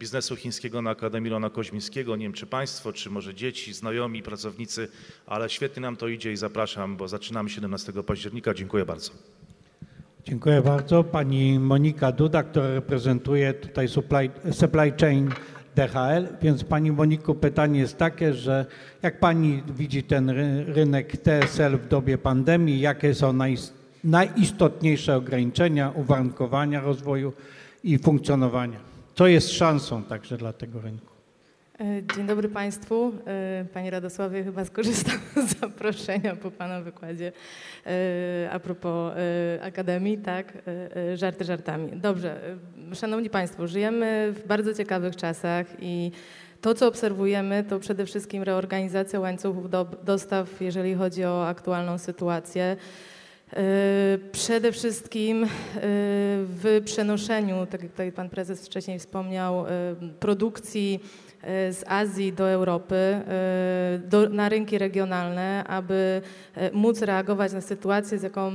biznesu 0.00 0.36
chińskiego 0.36 0.82
na 0.82 0.90
Akademii 0.90 1.30
Lona 1.30 1.50
Koźmińskiego. 1.50 2.16
Nie 2.16 2.24
wiem, 2.24 2.32
czy 2.32 2.46
Państwo, 2.46 2.92
czy 2.92 3.10
może 3.10 3.34
dzieci, 3.34 3.72
znajomi, 3.72 4.22
pracownicy, 4.22 4.88
ale 5.26 5.50
świetnie 5.50 5.82
nam 5.82 5.96
to 5.96 6.08
idzie 6.08 6.32
i 6.32 6.36
zapraszam, 6.36 6.96
bo 6.96 7.08
zaczynamy 7.08 7.50
17 7.50 7.92
października. 7.92 8.54
Dziękuję 8.54 8.84
bardzo. 8.84 9.10
Dziękuję 10.24 10.62
bardzo. 10.62 11.04
Pani 11.04 11.58
Monika 11.58 12.12
Duda, 12.12 12.42
która 12.42 12.74
reprezentuje 12.74 13.54
tutaj 13.54 13.88
supply, 13.88 14.30
supply 14.52 14.92
chain 15.00 15.30
DHL. 15.76 16.28
Więc 16.42 16.64
Pani 16.64 16.92
Moniko, 16.92 17.34
pytanie 17.34 17.80
jest 17.80 17.96
takie, 17.98 18.34
że 18.34 18.66
jak 19.02 19.20
Pani 19.20 19.62
widzi 19.76 20.02
ten 20.02 20.30
ry- 20.30 20.64
rynek 20.64 21.16
TSL 21.16 21.78
w 21.78 21.88
dobie 21.88 22.18
pandemii, 22.18 22.80
jakie 22.80 23.14
są 23.14 23.32
najs- 23.32 23.72
najistotniejsze 24.04 25.16
ograniczenia, 25.16 25.92
uwarunkowania 25.94 26.80
rozwoju 26.80 27.32
i 27.84 27.98
funkcjonowania? 27.98 28.78
Co 29.14 29.26
jest 29.26 29.52
szansą 29.52 30.02
także 30.02 30.36
dla 30.36 30.52
tego 30.52 30.80
rynku? 30.80 31.12
E, 31.80 32.02
Dzień 32.16 32.26
dobry 32.26 32.48
Państwu. 32.48 33.12
E, 33.26 33.64
Panie 33.74 33.90
Radosławie, 33.90 34.44
chyba 34.44 34.64
skorzystam 34.64 35.18
z 35.46 35.60
zaproszenia 35.60 36.36
po 36.36 36.50
Pana 36.50 36.80
wykładzie 36.80 37.32
e, 37.86 38.50
a 38.52 38.58
propos 38.58 39.12
Akademii, 39.62 40.18
tak? 40.18 40.52
Żarty 41.14 41.44
żartami. 41.44 41.92
Dobrze. 41.92 42.40
Szanowni 42.94 43.30
Państwo, 43.30 43.66
żyjemy 43.66 44.32
w 44.32 44.46
bardzo 44.46 44.74
ciekawych 44.74 45.16
czasach 45.16 45.66
i 45.80 46.10
to, 46.60 46.74
co 46.74 46.88
obserwujemy, 46.88 47.64
to 47.64 47.78
przede 47.78 48.06
wszystkim 48.06 48.42
reorganizacja 48.42 49.20
łańcuchów 49.20 49.70
do, 49.70 49.86
dostaw, 50.04 50.60
jeżeli 50.60 50.94
chodzi 50.94 51.24
o 51.24 51.48
aktualną 51.48 51.98
sytuację. 51.98 52.76
Przede 54.32 54.72
wszystkim 54.72 55.44
y, 55.44 55.48
w 56.44 56.82
przenoszeniu, 56.84 57.66
tak 57.66 57.82
jak 57.82 57.90
tutaj 57.90 58.12
pan 58.12 58.30
prezes 58.30 58.66
wcześniej 58.66 58.98
wspomniał, 58.98 59.66
y, 59.66 59.68
produkcji 60.20 61.00
y, 61.44 61.72
z 61.72 61.84
Azji 61.86 62.32
do 62.32 62.50
Europy, 62.50 62.94
y, 62.94 63.98
do, 63.98 64.28
na 64.28 64.48
rynki 64.48 64.78
regionalne, 64.78 65.64
aby 65.64 66.22
y, 66.56 66.70
móc 66.72 67.02
reagować 67.02 67.52
na 67.52 67.60
sytuację, 67.60 68.18
z 68.18 68.22
jaką 68.22 68.50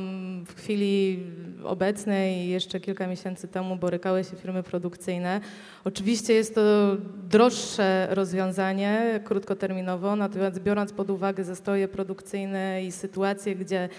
w 0.45 0.53
chwili 0.55 1.23
obecnej 1.63 2.37
i 2.37 2.49
jeszcze 2.49 2.79
kilka 2.79 3.07
miesięcy 3.07 3.47
temu 3.47 3.75
borykały 3.75 4.23
się 4.23 4.35
firmy 4.35 4.63
produkcyjne. 4.63 5.41
Oczywiście 5.83 6.33
jest 6.33 6.55
to 6.55 6.61
droższe 7.29 8.07
rozwiązanie 8.09 9.19
krótkoterminowo, 9.23 10.15
natomiast 10.15 10.59
biorąc 10.59 10.93
pod 10.93 11.09
uwagę 11.09 11.43
zastoje 11.43 11.87
produkcyjne 11.87 12.83
i 12.83 12.91
sytuacje, 12.91 13.55
gdzie 13.55 13.89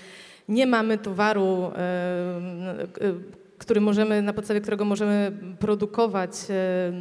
nie 0.49 0.67
mamy 0.67 0.99
towaru, 0.99 1.47
e, 1.47 1.79
e, 1.81 3.39
który 3.59 3.81
możemy, 3.81 4.23
na 4.23 4.33
podstawie 4.33 4.61
którego 4.61 4.85
możemy 4.85 5.33
produkować, 5.59 6.31
e, 6.51 6.93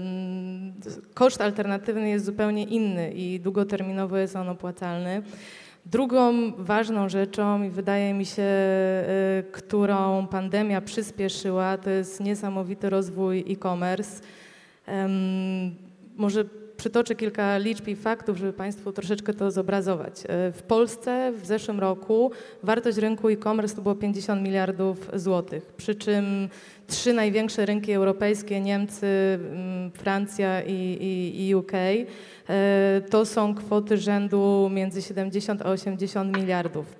koszt 1.14 1.42
alternatywny 1.42 2.10
jest 2.10 2.26
zupełnie 2.26 2.64
inny 2.64 3.12
i 3.12 3.40
długoterminowo 3.40 4.18
jest 4.18 4.36
on 4.36 4.50
opłacalny. 4.50 5.22
Drugą 5.86 6.52
ważną 6.58 7.10
rzeczą, 7.10 7.64
i 7.64 7.70
wydaje 7.70 8.14
mi 8.14 8.26
się, 8.26 8.48
którą 9.52 10.28
pandemia 10.28 10.82
przyspieszyła, 10.82 11.78
to 11.78 11.90
jest 11.90 12.20
niesamowity 12.20 12.90
rozwój 12.90 13.46
e-commerce. 13.50 14.22
Może 16.18 16.46
przytoczę 16.88 17.16
kilka 17.16 17.58
liczb 17.58 17.88
i 17.88 17.96
faktów, 17.96 18.38
żeby 18.38 18.54
Państwu 18.54 18.92
troszeczkę 18.92 19.34
to 19.34 19.52
zobrazować. 19.52 20.24
E, 20.24 20.52
W 20.52 20.64
Polsce 20.68 21.32
w 21.32 21.46
zeszłym 21.46 21.80
roku 21.80 22.32
wartość 22.64 22.98
rynku 22.98 23.30
e-commerce 23.30 23.76
to 23.76 23.82
było 23.82 23.96
50 23.96 24.42
miliardów 24.42 25.10
złotych, 25.14 25.66
przy 25.78 25.96
czym 25.96 26.50
trzy 26.88 27.14
największe 27.14 27.66
rynki 27.66 27.92
europejskie, 27.92 28.62
Niemcy, 28.62 29.08
mm, 29.08 29.92
Francja 29.92 30.62
i, 30.62 30.74
i, 30.74 31.48
i 31.48 31.56
UK, 31.56 31.72
e, 31.74 33.02
to 33.10 33.26
są 33.26 33.56
kwoty 33.56 33.98
rzędu 33.98 34.70
między 34.74 35.02
70 35.02 35.62
a 35.62 35.70
80 35.70 36.38
miliardów 36.38 36.96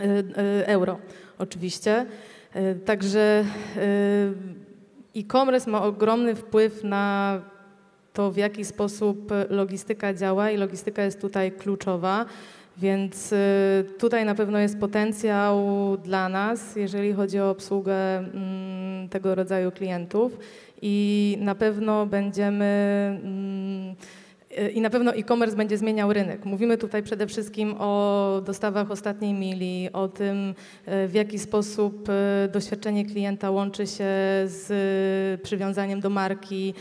e, 0.00 0.66
euro 0.66 0.98
oczywiście. 1.38 2.06
Także 2.84 3.44
e-commerce 5.16 5.70
ma 5.70 5.82
ogromny 5.82 6.34
wpływ 6.34 6.84
na 6.84 7.40
to, 8.12 8.30
w 8.30 8.36
jaki 8.36 8.64
sposób 8.64 9.32
logistyka 9.50 10.14
działa 10.14 10.50
i 10.50 10.56
logistyka 10.56 11.02
jest 11.02 11.20
tutaj 11.20 11.52
kluczowa. 11.52 12.26
Więc 12.78 13.32
y, 13.32 13.36
tutaj 13.98 14.24
na 14.24 14.34
pewno 14.34 14.58
jest 14.58 14.78
potencjał 14.78 15.56
dla 16.04 16.28
nas, 16.28 16.76
jeżeli 16.76 17.12
chodzi 17.12 17.40
o 17.40 17.50
obsługę 17.50 18.18
mm, 18.18 19.08
tego 19.08 19.34
rodzaju 19.34 19.70
klientów 19.70 20.38
i 20.82 21.36
na 21.40 21.54
pewno 21.54 22.06
będziemy 22.06 22.64
mm, 23.24 23.96
i 24.74 24.80
na 24.80 24.90
pewno 24.90 25.14
e-commerce 25.14 25.56
będzie 25.56 25.78
zmieniał 25.78 26.12
rynek. 26.12 26.44
Mówimy 26.44 26.78
tutaj 26.78 27.02
przede 27.02 27.26
wszystkim 27.26 27.74
o 27.78 28.42
dostawach 28.46 28.90
ostatniej 28.90 29.34
mili, 29.34 29.88
o 29.92 30.08
tym, 30.08 30.54
y, 31.04 31.08
w 31.08 31.14
jaki 31.14 31.38
sposób 31.38 32.08
y, 32.08 32.12
doświadczenie 32.52 33.04
klienta 33.04 33.50
łączy 33.50 33.86
się 33.86 34.04
z 34.46 34.70
y, 34.70 35.42
przywiązaniem 35.42 36.00
do 36.00 36.10
marki. 36.10 36.74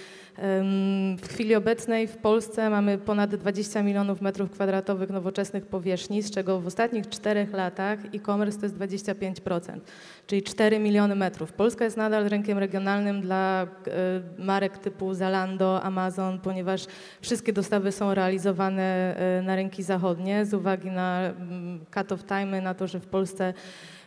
W 1.18 1.28
chwili 1.28 1.56
obecnej 1.56 2.08
w 2.08 2.18
Polsce 2.18 2.70
mamy 2.70 2.98
ponad 2.98 3.36
20 3.36 3.84
milionów 3.84 4.22
metrów 4.22 4.52
kwadratowych 4.52 5.10
nowoczesnych 5.10 5.66
powierzchni, 5.66 6.22
z 6.22 6.32
czego 6.32 6.62
w 6.62 6.68
ostatnich 6.68 7.10
czterech 7.10 7.54
latach 7.54 8.00
e-commerce 8.16 8.60
to 8.60 8.66
jest 8.66 8.78
25%, 8.78 9.80
czyli 10.28 10.44
4 10.44 10.80
miliony 10.80 11.16
metrów. 11.16 11.54
Polska 11.54 11.86
jest 11.86 11.98
nadal 11.98 12.30
rynkiem 12.30 12.58
regionalnym 12.58 13.22
dla 13.22 13.64
y, 13.64 14.44
marek 14.44 14.78
typu 14.78 15.14
Zalando, 15.14 15.84
Amazon, 15.84 16.40
ponieważ 16.40 16.86
wszystkie 17.22 17.54
dostawy 17.54 17.92
są 17.92 18.14
realizowane 18.14 19.16
y, 19.40 19.44
na 19.44 19.56
rynki 19.56 19.84
zachodnie 19.84 20.46
z 20.46 20.54
uwagi 20.54 20.92
na 20.92 21.20
mm, 21.20 21.86
cut-off 21.94 22.24
time, 22.24 22.62
na 22.62 22.74
to, 22.74 22.88
że 22.88 23.00
w 23.00 23.08
Polsce 23.08 23.54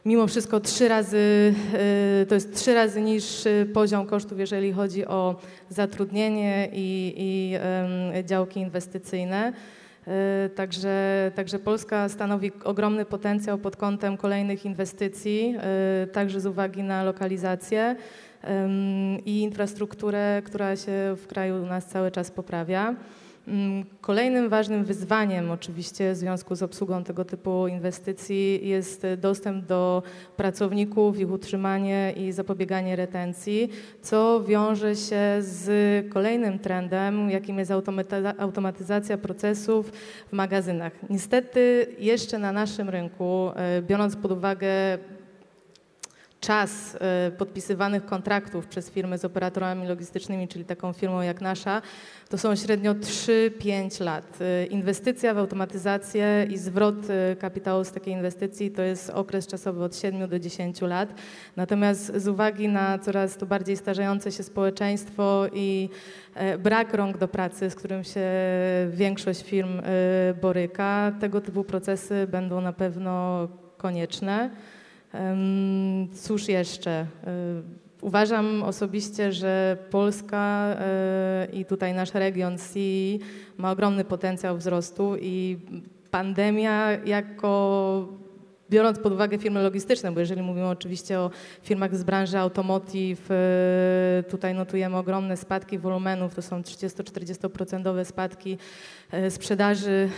mimo 0.05 0.27
wszystko 0.27 0.61
trzy 0.61 0.89
razy, 0.89 1.55
y, 2.23 2.27
to 2.27 2.35
jest 2.35 2.55
trzy 2.55 2.75
razy 2.75 3.03
niższy 3.03 3.71
poziom 3.75 4.07
kosztów, 4.07 4.39
jeżeli 4.39 4.73
chodzi 4.73 5.07
o 5.07 5.37
zatrudnienie 5.69 6.69
i, 6.73 7.15
i 7.17 8.25
działki 8.25 8.61
inwestycyjne. 8.61 9.53
Y, 10.47 10.51
Także, 10.51 11.33
także 11.35 11.59
Polska 11.59 12.09
stanowi 12.09 12.53
ogromny 12.65 13.05
potencjał 13.05 13.59
pod 13.59 13.77
kątem 13.77 14.17
kolejnych 14.17 14.65
inwestycji, 14.65 15.57
y, 16.05 16.07
także 16.07 16.41
z 16.41 16.47
uwagi 16.47 16.83
na 16.83 17.05
lokalizację 17.05 17.97
i 19.25 19.41
infrastrukturę, 19.41 20.43
która 20.45 20.77
się 20.77 21.17
w 21.17 21.27
kraju 21.27 21.63
u 21.63 21.67
nas 21.67 21.87
cały 21.87 22.11
czas 22.11 22.31
poprawia. 22.31 22.95
Mm, 23.49 23.85
Kolejnym 24.01 24.49
ważnym 24.49 24.85
wyzwaniem 24.85 25.51
oczywiście 25.51 26.13
w 26.13 26.17
związku 26.17 26.55
z 26.55 26.63
obsługą 26.63 27.05
tego 27.05 27.25
typu 27.25 27.69
inwestycji 27.69 28.69
jest 28.69 29.05
e, 29.05 29.17
dostęp 29.17 29.67
do 29.67 30.03
pracowników, 30.37 31.19
ich 31.19 31.31
utrzymanie 31.31 32.13
i 32.17 32.33
zapobieganie 32.33 32.97
retencji, 32.97 33.71
co 34.03 34.45
wiąże 34.45 34.97
się 34.97 35.21
z 35.39 35.69
kolejnym 36.13 36.59
trendem, 36.59 37.31
jakim 37.31 37.59
jest 37.59 37.73
automatyzacja 38.39 39.19
procesów 39.19 39.91
w 40.29 40.33
magazynach. 40.33 40.93
Niestety 41.11 41.87
jeszcze 41.99 42.39
na 42.39 42.53
naszym 42.53 42.89
rynku, 42.89 43.51
e, 43.57 43.83
biorąc 43.83 44.17
pod 44.17 44.33
uwagę 44.33 44.69
czas 46.47 46.97
e, 47.01 47.31
podpisywanych 47.31 48.05
kontraktów 48.05 48.67
przez 48.67 48.91
firmy 48.91 49.19
z 49.19 49.25
operatorami 49.25 49.89
logistycznymi, 49.89 50.49
czyli 50.49 50.65
taką 50.65 50.93
firmą 50.93 51.21
jak 51.21 51.41
nasza, 51.41 51.83
to 52.29 52.39
są 52.39 52.57
średnio 52.57 52.95
3-5 52.95 54.05
lat. 54.05 54.39
E, 54.41 54.67
Inwestycja 54.67 55.35
w 55.35 55.39
automatyzację 55.39 56.47
i 56.51 56.59
zwrot 56.59 56.95
e, 57.11 57.37
kapitału 57.37 57.85
z 57.85 57.93
takiej 57.93 58.15
inwestycji 58.15 58.71
to 58.71 58.83
jest 58.83 59.11
okres 59.11 59.47
czasowy 59.47 59.85
od 59.85 59.97
7 59.97 60.29
do 60.29 60.39
10 60.39 60.81
lat. 60.81 61.15
Natomiast 61.57 62.17
z 62.17 62.29
uwagi 62.29 62.69
na 62.69 62.99
coraz 62.99 63.37
to 63.37 63.47
bardziej 63.47 63.77
starzejące 63.77 64.33
się 64.33 64.43
społeczeństwo 64.43 65.47
i 65.53 65.89
e, 66.35 66.59
brak 66.59 66.95
rąk 66.95 67.19
do 67.19 67.29
pracy, 67.29 67.71
z 67.71 67.75
którym 67.75 68.05
się 68.05 68.21
większość 68.91 69.43
firm 69.43 69.83
boryka, 70.43 71.13
tego 71.21 71.41
typu 71.41 71.65
procesy 71.65 72.27
będą 72.31 72.61
na 72.61 72.73
pewno 72.73 73.49
konieczne. 73.77 74.51
Cóż 76.15 76.49
jeszcze? 76.49 77.07
Y, 77.71 77.85
Uważam 78.05 78.63
osobiście, 78.63 79.33
że 79.33 79.77
Polska 79.91 80.77
y, 81.53 81.57
i 81.57 81.65
tutaj 81.65 81.95
nasz 81.95 82.15
region 82.15 82.57
CI 82.59 83.21
ma 83.57 83.71
ogromny 83.71 84.05
potencjał 84.05 84.57
wzrostu 84.57 85.17
i 85.21 85.59
pandemia 86.11 86.91
jako 86.93 88.09
biorąc 88.75 88.99
pod 88.99 89.13
uwagę 89.13 89.39
firmy 89.39 89.63
logistyczne, 89.63 90.13
bo 90.13 90.21
jeżeli 90.21 90.43
mówimy 90.43 90.69
oczywiście 90.69 91.19
o 91.19 91.31
firmach 91.63 91.97
z 91.97 92.05
branży 92.05 92.39
automotive, 92.39 93.31
y, 93.31 94.31
tutaj 94.31 94.55
notujemy 94.55 94.97
ogromne 94.97 95.37
spadki 95.37 95.79
wolumenów, 95.79 96.35
to 96.35 96.43
są 96.43 96.63
30-40% 96.63 98.05
spadki 98.05 98.59
y, 99.15 99.31
sprzedaży 99.31 100.09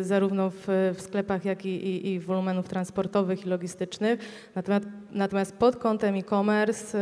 y, 0.00 0.04
zarówno 0.04 0.50
w, 0.50 0.94
sklepach, 0.98 1.44
jak 1.44 1.66
i, 1.66 2.08
i 2.08 2.20
wolumenów 2.20 2.68
transportowych 2.68 3.46
i 3.46 3.48
logistycznych. 3.48 4.20
Natomiast, 4.54 4.86
natomiast 5.12 5.56
pod 5.56 5.76
kątem 5.76 6.14
e-commerce 6.14 6.98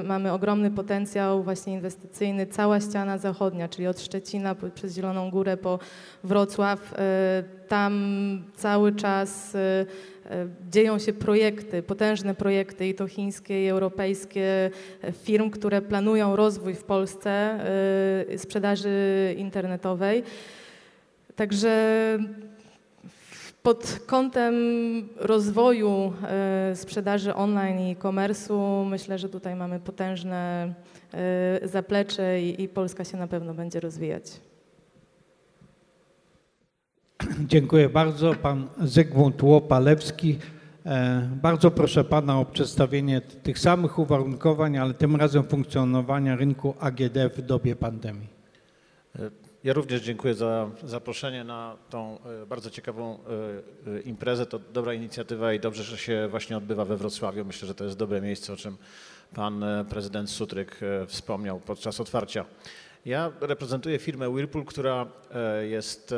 y, 0.00 0.04
mamy 0.04 0.32
ogromny 0.32 0.70
potencjał 0.70 1.42
właśnie 1.42 1.72
inwestycyjny. 1.72 2.46
Cała 2.46 2.80
ściana 2.80 3.18
zachodnia, 3.18 3.68
czyli 3.68 3.86
od 3.86 4.00
Szczecina 4.00 4.54
po- 4.54 4.70
przez 4.70 4.94
Zieloną 4.94 5.30
Górę 5.30 5.56
po 5.56 5.78
Wrocław, 6.24 6.92
y, 6.92 6.96
tam 7.68 8.44
cały 8.56 8.92
czas 8.92 9.54
y, 9.54 9.58
y, 9.58 9.86
dzieją 10.70 10.98
się 10.98 11.12
projekty, 11.12 11.82
potężne 11.82 12.34
projekty 12.34 12.88
i 12.88 12.94
to 12.94 13.06
chińskie 13.06 13.64
i 13.64 13.68
europejskie 13.68 14.70
firm, 15.12 15.50
które 15.50 15.82
planują 15.82 16.36
rozwój 16.36 16.74
w 16.74 16.84
Polsce 16.84 17.58
sprzedaży 18.36 19.34
internetowej. 19.38 20.22
Także 21.36 22.18
pod 23.62 24.00
kątem 24.06 24.54
rozwoju 25.16 26.12
y, 26.72 26.76
sprzedaży 26.76 27.34
online 27.34 27.80
i 27.80 27.92
e-commerce'u 27.92 28.86
myślę, 28.86 29.18
że 29.18 29.28
tutaj 29.28 29.56
mamy 29.56 29.80
potężne 29.80 30.74
y, 31.64 31.68
zaplecze 31.68 32.42
i, 32.42 32.68
Polska 32.68 33.04
się 33.04 33.16
na 33.16 33.26
pewno 33.26 33.54
będzie 33.54 33.80
rozwijać. 33.80 34.24
Dziękuję 37.40 37.88
bardzo. 37.88 38.34
Pan 38.34 38.68
Zygmunt 38.80 39.42
Łopalewski. 39.42 40.38
E, 40.86 41.28
Bardzo 41.42 41.70
proszę 41.70 42.04
Pana 42.04 42.40
o 42.40 42.44
przedstawienie 42.44 43.20
tych 43.20 43.58
samych 43.58 43.98
uwarunkowań, 43.98 44.78
ale 44.78 44.94
tym 44.94 45.16
razem 45.16 45.44
funkcjonowania 45.44 46.36
rynku 46.36 46.74
AGD 46.80 47.18
w 47.36 47.42
dobie 47.42 47.76
pandemii. 47.76 48.28
Ja 49.64 49.72
również 49.72 50.02
dziękuję 50.02 50.34
za 50.34 50.70
zaproszenie 50.84 51.44
na 51.44 51.76
tą 51.90 52.18
e, 52.42 52.46
bardzo 52.46 52.70
ciekawą 52.70 53.18
e, 53.86 53.96
e, 53.96 54.00
imprezę. 54.00 54.46
To 54.46 54.58
dobra 54.58 54.94
inicjatywa 54.94 55.52
i 55.52 55.60
dobrze, 55.60 55.82
że 55.82 55.98
się 55.98 56.28
właśnie 56.30 56.56
odbywa 56.56 56.84
we 56.84 56.96
Wrocławiu. 56.96 57.44
Myślę, 57.44 57.68
że 57.68 57.74
to 57.74 57.84
jest 57.84 57.96
dobre 57.96 58.20
miejsce, 58.20 58.52
o 58.52 58.56
czym 58.56 58.76
pan 59.34 59.64
prezydent 59.90 60.30
Sutryk 60.30 60.80
wspomniał 61.06 61.60
podczas 61.60 62.00
otwarcia. 62.00 62.44
Ja 63.06 63.32
reprezentuję 63.40 63.98
firmę 63.98 64.28
Whirlpool, 64.28 64.64
która 64.64 65.06
jest 65.68 66.14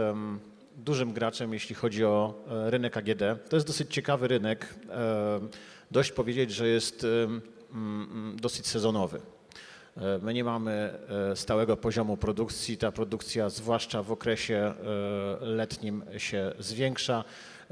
dużym 0.76 1.12
graczem, 1.12 1.52
jeśli 1.52 1.74
chodzi 1.74 2.04
o 2.04 2.44
rynek 2.48 2.96
AGD. 2.96 3.22
To 3.48 3.56
jest 3.56 3.66
dosyć 3.66 3.94
ciekawy 3.94 4.28
rynek. 4.28 4.74
Dość 5.90 6.12
powiedzieć, 6.12 6.50
że 6.50 6.68
jest 6.68 7.06
dosyć 8.36 8.66
sezonowy. 8.66 9.20
E, 9.96 10.18
My 10.22 10.34
nie 10.34 10.44
mamy 10.44 10.98
e, 11.32 11.36
stałego 11.36 11.76
poziomu 11.76 12.16
produkcji. 12.16 12.78
Ta 12.78 12.92
produkcja, 12.92 13.48
zwłaszcza 13.48 14.02
w 14.02 14.12
okresie 14.12 14.54
e, 14.54 14.74
letnim, 15.40 16.04
się 16.18 16.52
zwiększa. 16.58 17.24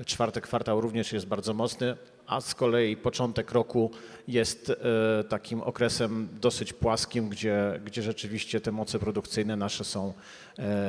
Czwarty 0.06 0.40
kwartał 0.40 0.80
również 0.80 1.12
jest 1.12 1.26
bardzo 1.26 1.54
mocny, 1.54 1.96
a 2.26 2.40
z 2.40 2.54
kolei 2.54 2.96
początek 2.96 3.52
roku 3.52 3.90
jest 4.28 4.72
takim 5.28 5.60
okresem 5.60 6.28
dosyć 6.40 6.72
płaskim, 6.72 7.28
gdzie, 7.28 7.80
gdzie 7.84 8.02
rzeczywiście 8.02 8.60
te 8.60 8.72
moce 8.72 8.98
produkcyjne 8.98 9.56
nasze 9.56 9.84
są 9.84 10.12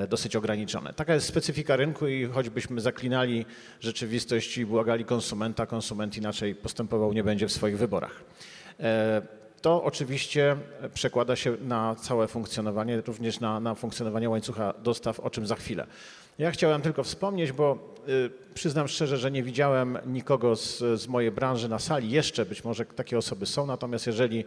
dosyć 0.09 0.35
ograniczone. 0.35 0.93
Taka 0.93 1.13
jest 1.13 1.27
specyfika 1.27 1.75
rynku 1.75 2.07
i 2.07 2.25
choćbyśmy 2.25 2.81
zaklinali 2.81 3.45
rzeczywistość 3.79 4.57
i 4.57 4.65
błagali 4.65 5.05
konsumenta, 5.05 5.65
konsument 5.65 6.17
inaczej 6.17 6.55
postępował 6.55 7.13
nie 7.13 7.23
będzie 7.23 7.47
w 7.47 7.51
swoich 7.51 7.77
wyborach. 7.77 8.23
E, 9.63 9.69
to 9.73 9.83
oczywiście 9.83 10.55
przekłada 10.93 11.35
się 11.35 11.57
na 11.61 11.95
całe 11.95 12.27
funkcjonowanie, 12.27 13.01
również 13.01 13.39
na, 13.39 13.59
na 13.59 13.75
funkcjonowanie 13.75 14.29
łańcucha 14.29 14.73
dostaw, 14.83 15.19
o 15.19 15.29
czym 15.29 15.47
za 15.47 15.55
chwilę. 15.55 15.87
Ja 16.37 16.51
chciałem 16.51 16.81
tylko 16.81 17.03
wspomnieć, 17.03 17.51
bo 17.51 17.77
y, 18.09 18.29
przyznam 18.53 18.87
szczerze, 18.87 19.17
że 19.17 19.31
nie 19.31 19.43
widziałem 19.43 19.97
nikogo 20.05 20.55
z, 20.55 21.01
z 21.01 21.07
mojej 21.07 21.31
branży 21.31 21.69
na 21.69 21.79
sali. 21.79 22.11
Jeszcze 22.11 22.45
być 22.45 22.63
może 22.63 22.85
takie 22.85 23.17
osoby 23.17 23.45
są, 23.45 23.65
natomiast 23.65 24.07
jeżeli 24.07 24.45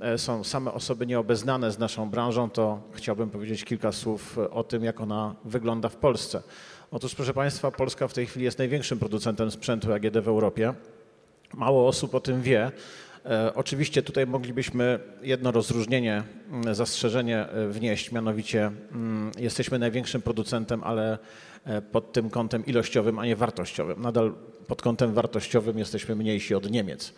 e, 0.00 0.18
są 0.18 0.44
same 0.44 0.72
osoby 0.72 1.06
nieobeznane 1.06 1.72
z 1.72 1.78
naszą 1.78 2.10
branżą, 2.10 2.50
to 2.50 2.80
chciałbym 2.92 3.30
powiedzieć 3.30 3.64
kilka 3.64 3.92
słów 3.92 4.38
o 4.38 4.64
tym, 4.64 4.84
jak 4.84 5.00
ona 5.00 5.34
wygląda 5.44 5.88
w 5.88 5.96
Polsce. 5.96 6.42
Otóż, 6.90 7.14
proszę 7.14 7.34
Państwa, 7.34 7.70
Polska 7.70 8.08
w 8.08 8.14
tej 8.14 8.26
chwili 8.26 8.44
jest 8.44 8.58
największym 8.58 8.98
producentem 8.98 9.50
sprzętu 9.50 9.92
AGD 9.92 10.18
w 10.18 10.28
Europie. 10.28 10.74
Mało 11.54 11.88
osób 11.88 12.14
o 12.14 12.20
tym 12.20 12.42
wie. 12.42 12.72
E, 13.24 13.54
Oczywiście 13.54 14.02
tutaj 14.02 14.26
moglibyśmy 14.26 14.98
jedno 15.22 15.50
rozróżnienie, 15.50 16.22
mm, 16.50 16.74
zastrzeżenie 16.74 17.38
e, 17.48 17.68
wnieść, 17.68 18.12
mianowicie 18.12 18.70
mm, 18.92 19.30
jesteśmy 19.38 19.78
największym 19.78 20.22
producentem, 20.22 20.84
ale 20.84 21.18
e, 21.64 21.82
pod 21.82 22.12
tym 22.12 22.30
kątem 22.30 22.66
ilościowym, 22.66 23.18
a 23.18 23.26
nie 23.26 23.36
wartościowym. 23.36 24.02
Nadal 24.02 24.34
pod 24.66 24.82
kątem 24.82 25.14
wartościowym 25.14 25.78
jesteśmy 25.78 26.16
mniejsi 26.16 26.54
od 26.54 26.70
Niemiec. 26.70 27.12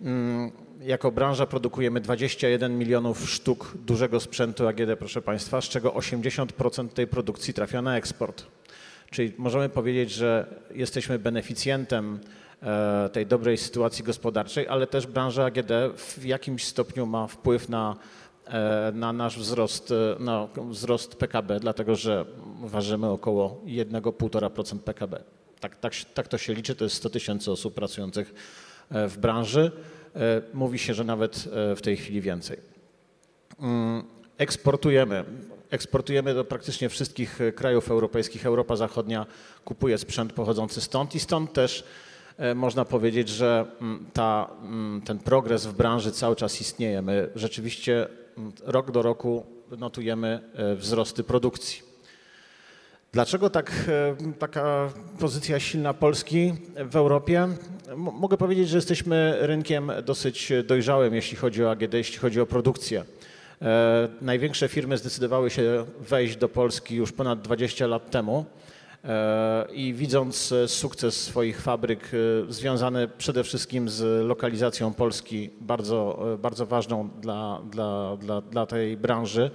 Mm, 0.00 0.50
Jako 0.80 1.12
branża 1.12 1.46
produkujemy 1.46 2.00
21 2.00 2.78
milionów 2.78 3.30
sztuk 3.30 3.72
dużego 3.86 4.20
sprzętu 4.20 4.68
AGD, 4.68 4.98
proszę 4.98 5.22
Państwa, 5.22 5.60
z 5.60 5.64
czego 5.64 5.90
80% 5.90 6.88
tej 6.88 7.06
produkcji 7.06 7.54
trafia 7.54 7.82
na 7.82 7.96
eksport. 7.96 8.46
Czyli 9.10 9.32
możemy 9.38 9.68
powiedzieć, 9.68 10.10
że 10.10 10.46
jesteśmy 10.74 11.18
beneficjentem 11.18 12.20
tej 13.12 13.26
dobrej 13.26 13.58
sytuacji 13.58 14.04
gospodarczej, 14.04 14.68
ale 14.68 14.86
też 14.86 15.06
branża 15.06 15.44
AGD 15.44 15.70
w 15.96 16.24
jakimś 16.24 16.64
stopniu 16.64 17.06
ma 17.06 17.26
wpływ 17.26 17.68
na, 17.68 17.96
e, 18.46 18.92
na 18.94 19.12
nasz 19.12 19.38
wzrost, 19.38 19.90
e, 19.90 20.22
na 20.22 20.48
wzrost 20.70 21.14
PKB, 21.14 21.60
dlatego 21.60 21.96
że 21.96 22.24
ważymy 22.60 23.08
około 23.08 23.60
1,5% 23.66 24.78
PKB. 24.78 25.22
Tak, 25.60 25.76
tak, 25.76 25.92
tak 26.14 26.28
to 26.28 26.38
się 26.38 26.54
liczy, 26.54 26.74
to 26.74 26.84
jest 26.84 26.96
100 26.96 27.10
tysięcy 27.10 27.50
osób 27.50 27.74
pracujących 27.74 28.34
e, 28.90 29.08
w 29.08 29.18
branży. 29.18 29.70
E, 30.16 30.42
Mówi 30.54 30.78
się, 30.78 30.94
że 30.94 31.04
nawet 31.04 31.48
e, 31.72 31.76
w 31.76 31.82
tej 31.82 31.96
chwili 31.96 32.20
więcej. 32.20 32.58
Mm, 33.60 34.04
Eksportujemy. 34.38 35.24
Eksportujemy 35.70 36.34
do 36.34 36.44
praktycznie 36.44 36.88
wszystkich 36.88 37.40
e, 37.40 37.52
krajów 37.52 37.90
europejskich. 37.90 38.46
Europa 38.46 38.76
Zachodnia 38.76 39.26
kupuje 39.64 39.98
sprzęt 39.98 40.32
pochodzący 40.32 40.80
stąd 40.80 41.14
i 41.14 41.20
stąd 41.20 41.52
też 41.52 41.80
e, 41.80 42.11
można 42.54 42.84
powiedzieć, 42.84 43.28
że 43.28 43.66
mm, 43.80 44.06
ta, 44.12 44.50
mm, 44.62 45.02
ten 45.04 45.18
progres 45.18 45.66
w 45.66 45.72
branży 45.72 46.12
cały 46.12 46.36
czas 46.36 46.60
istnieje. 46.60 47.02
My 47.02 47.28
rzeczywiście 47.34 48.06
mm, 48.38 48.52
rok 48.64 48.90
do 48.90 49.02
roku 49.02 49.46
notujemy 49.78 50.40
e, 50.54 50.74
wzrosty 50.74 51.24
produkcji. 51.24 51.82
Dlaczego 53.12 53.50
tak, 53.50 53.72
e, 53.88 54.16
taka 54.38 54.88
pozycja 55.18 55.60
silna 55.60 55.94
Polski 55.94 56.54
w 56.90 56.96
Europie? 56.96 57.48
Mogę 57.96 58.36
powiedzieć, 58.36 58.68
że 58.68 58.78
jesteśmy 58.78 59.36
rynkiem 59.40 59.92
dosyć 60.04 60.52
dojrzałym, 60.64 61.14
jeśli 61.14 61.36
chodzi 61.36 61.64
o 61.64 61.70
AGD, 61.70 61.94
jeśli 61.94 62.18
chodzi 62.18 62.40
o 62.40 62.46
produkcję. 62.46 63.04
E, 63.62 64.08
Największe 64.20 64.68
firmy 64.68 64.98
zdecydowały 64.98 65.50
się 65.50 65.84
wejść 66.00 66.36
do 66.36 66.48
Polski 66.48 66.96
już 66.96 67.12
ponad 67.12 67.42
20 67.42 67.86
lat 67.86 68.10
temu 68.10 68.44
e, 68.58 68.71
i 69.72 69.94
widząc 69.94 70.52
e, 70.52 70.68
sukces 70.68 71.22
swoich 71.22 71.60
fabryk 71.60 72.10
e, 72.14 72.52
związany 72.52 73.08
przede 73.18 73.44
wszystkim 73.44 73.88
z 73.88 74.26
lokalizacją 74.26 74.94
Polski, 74.94 75.50
bardzo, 75.60 76.28
e, 76.34 76.38
bardzo 76.38 76.66
ważną 76.66 77.08
dla, 77.20 77.62
dla, 77.70 78.16
dla, 78.16 78.40
dla 78.40 78.66
tej 78.66 78.96
branży, 78.96 79.50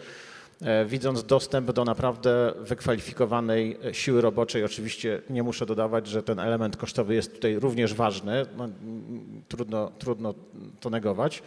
E, 0.61 0.85
widząc 0.85 1.23
dostęp 1.23 1.71
do 1.71 1.85
naprawdę 1.85 2.53
wykwalifikowanej 2.59 3.77
e, 3.85 3.93
siły 3.93 4.21
roboczej. 4.21 4.63
Oczywiście 4.63 5.21
nie 5.29 5.43
muszę 5.43 5.65
dodawać, 5.65 6.07
że 6.07 6.23
ten 6.23 6.39
element 6.39 6.77
kosztowy 6.77 7.15
jest 7.15 7.33
tutaj 7.33 7.59
również 7.59 7.93
ważny. 7.93 8.45
No, 8.57 8.69
trudno, 9.47 9.91
trudno 9.99 10.33
to 10.79 10.89
negować. 10.89 11.43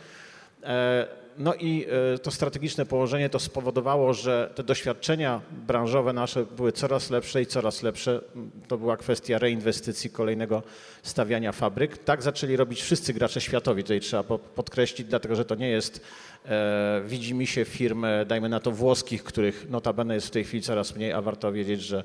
No 1.38 1.54
i 1.54 1.86
e, 2.14 2.18
to 2.18 2.30
strategiczne 2.30 2.86
położenie 2.86 3.28
to 3.28 3.38
spowodowało, 3.38 4.14
że 4.14 4.50
te 4.54 4.62
doświadczenia 4.62 5.40
branżowe 5.66 6.12
nasze 6.12 6.44
były 6.56 6.72
coraz 6.72 7.10
lepsze 7.10 7.42
i 7.42 7.46
coraz 7.46 7.82
lepsze. 7.82 8.20
To 8.68 8.78
była 8.78 8.96
kwestia 8.96 9.38
reinwestycji, 9.38 10.10
kolejnego 10.10 10.62
stawiania 11.02 11.52
fabryk. 11.52 11.98
Tak 11.98 12.22
zaczęli 12.22 12.56
robić 12.56 12.82
wszyscy 12.82 13.14
gracze 13.14 13.40
światowi. 13.40 13.82
Tutaj 13.82 14.00
trzeba 14.00 14.22
po- 14.22 14.38
podkreślić, 14.38 15.08
dlatego 15.08 15.36
że 15.36 15.44
to 15.44 15.54
nie 15.54 15.68
jest 15.68 16.04
e, 16.46 17.02
widzi 17.06 17.34
mi 17.34 17.46
się 17.46 17.64
firm, 17.64 18.04
e, 18.04 18.26
dajmy 18.26 18.48
na 18.48 18.60
to 18.60 18.70
włoskich, 18.70 19.24
których 19.24 19.70
notabene 19.70 20.14
jest 20.14 20.26
w 20.26 20.30
tej 20.30 20.44
chwili 20.44 20.62
coraz 20.62 20.96
mniej, 20.96 21.12
a 21.12 21.22
warto 21.22 21.52
wiedzieć, 21.52 21.80
że 21.82 22.04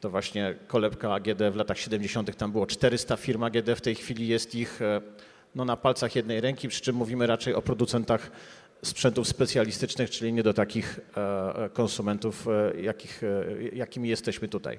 to 0.00 0.10
właśnie 0.10 0.54
kolebka 0.66 1.14
AGD 1.14 1.42
w 1.52 1.56
latach 1.56 1.78
70. 1.78 2.36
tam 2.36 2.52
było 2.52 2.66
400 2.66 3.16
firm 3.16 3.42
AGD, 3.42 3.70
w 3.76 3.80
tej 3.80 3.94
chwili 3.94 4.28
jest 4.28 4.54
ich 4.54 4.82
e, 4.82 5.00
no, 5.58 5.64
na 5.64 5.76
palcach 5.76 6.16
jednej 6.16 6.40
ręki, 6.40 6.68
przy 6.68 6.80
czym 6.80 6.96
mówimy 6.96 7.26
raczej 7.26 7.54
o 7.54 7.62
producentach 7.62 8.30
sprzętów 8.82 9.28
specjalistycznych, 9.28 10.10
czyli 10.10 10.32
nie 10.32 10.42
do 10.42 10.54
takich 10.54 11.00
e, 11.16 11.64
e, 11.64 11.68
konsumentów, 11.68 12.48
e, 12.48 12.80
jakich, 12.80 13.22
jakimi 13.72 14.08
jesteśmy 14.08 14.48
tutaj. 14.48 14.78